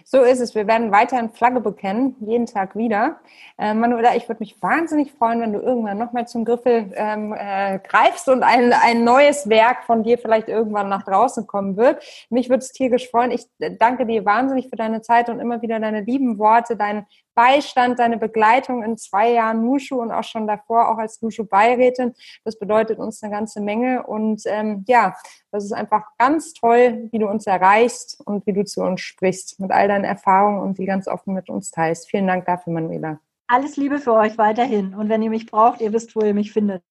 [0.05, 0.55] So ist es.
[0.55, 3.21] Wir werden weiterhin Flagge bekennen, jeden Tag wieder.
[3.59, 7.79] Äh, Manuela, ich würde mich wahnsinnig freuen, wenn du irgendwann nochmal zum Griffel ähm, äh,
[7.81, 12.03] greifst und ein, ein neues Werk von dir vielleicht irgendwann nach draußen kommen wird.
[12.31, 13.31] Mich würde es tierisch freuen.
[13.31, 13.47] Ich
[13.79, 18.17] danke dir wahnsinnig für deine Zeit und immer wieder deine lieben Worte, dein Beistand, deine
[18.17, 22.15] Begleitung in zwei Jahren Nushu und auch schon davor auch als Nushu-Beirätin.
[22.45, 25.15] Das bedeutet uns eine ganze Menge und ähm, ja,
[25.51, 29.61] das ist einfach ganz toll, wie du uns erreichst und wie du zu uns sprichst
[29.61, 32.09] mit all deinen Erfahrungen und die ganz offen mit uns teilst.
[32.09, 33.21] Vielen Dank dafür, Manuela.
[33.47, 36.53] Alles Liebe für euch weiterhin und wenn ihr mich braucht, ihr wisst, wo ihr mich
[36.53, 36.83] findet.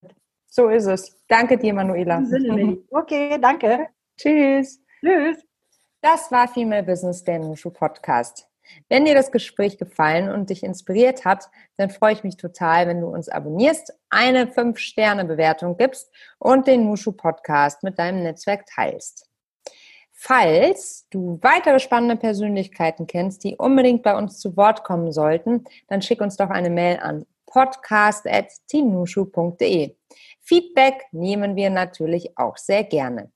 [0.47, 1.17] So ist es.
[1.27, 2.21] Danke dir, Manuela.
[2.91, 3.87] Okay, danke.
[4.17, 4.79] Tschüss.
[4.99, 5.43] Tschüss.
[5.99, 8.52] Das war Female Business, der Nushu Podcast.
[8.89, 13.01] Wenn dir das Gespräch gefallen und dich inspiriert hat, dann freue ich mich total, wenn
[13.01, 19.29] du uns abonnierst, eine 5-Sterne-Bewertung gibst und den Nushu Podcast mit deinem Netzwerk teilst.
[20.11, 26.01] Falls du weitere spannende Persönlichkeiten kennst, die unbedingt bei uns zu Wort kommen sollten, dann
[26.01, 29.95] schick uns doch eine Mail an podcast.teamnushu.de.
[30.39, 33.31] Feedback nehmen wir natürlich auch sehr gerne.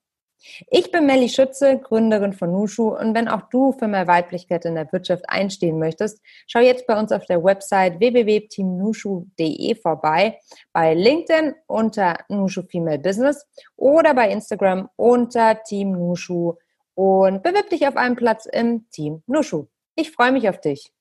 [0.70, 4.76] Ich bin Melli Schütze, Gründerin von Nushu und wenn auch du für mehr Weiblichkeit in
[4.76, 10.40] der Wirtschaft einstehen möchtest, schau jetzt bei uns auf der Website www.teamnushu.de vorbei,
[10.74, 16.54] bei LinkedIn unter Nushu Female Business oder bei Instagram unter Team Nushu
[16.94, 19.68] und bewirb dich auf einen Platz im Team Nushu.
[19.96, 20.92] Ich freue mich auf dich.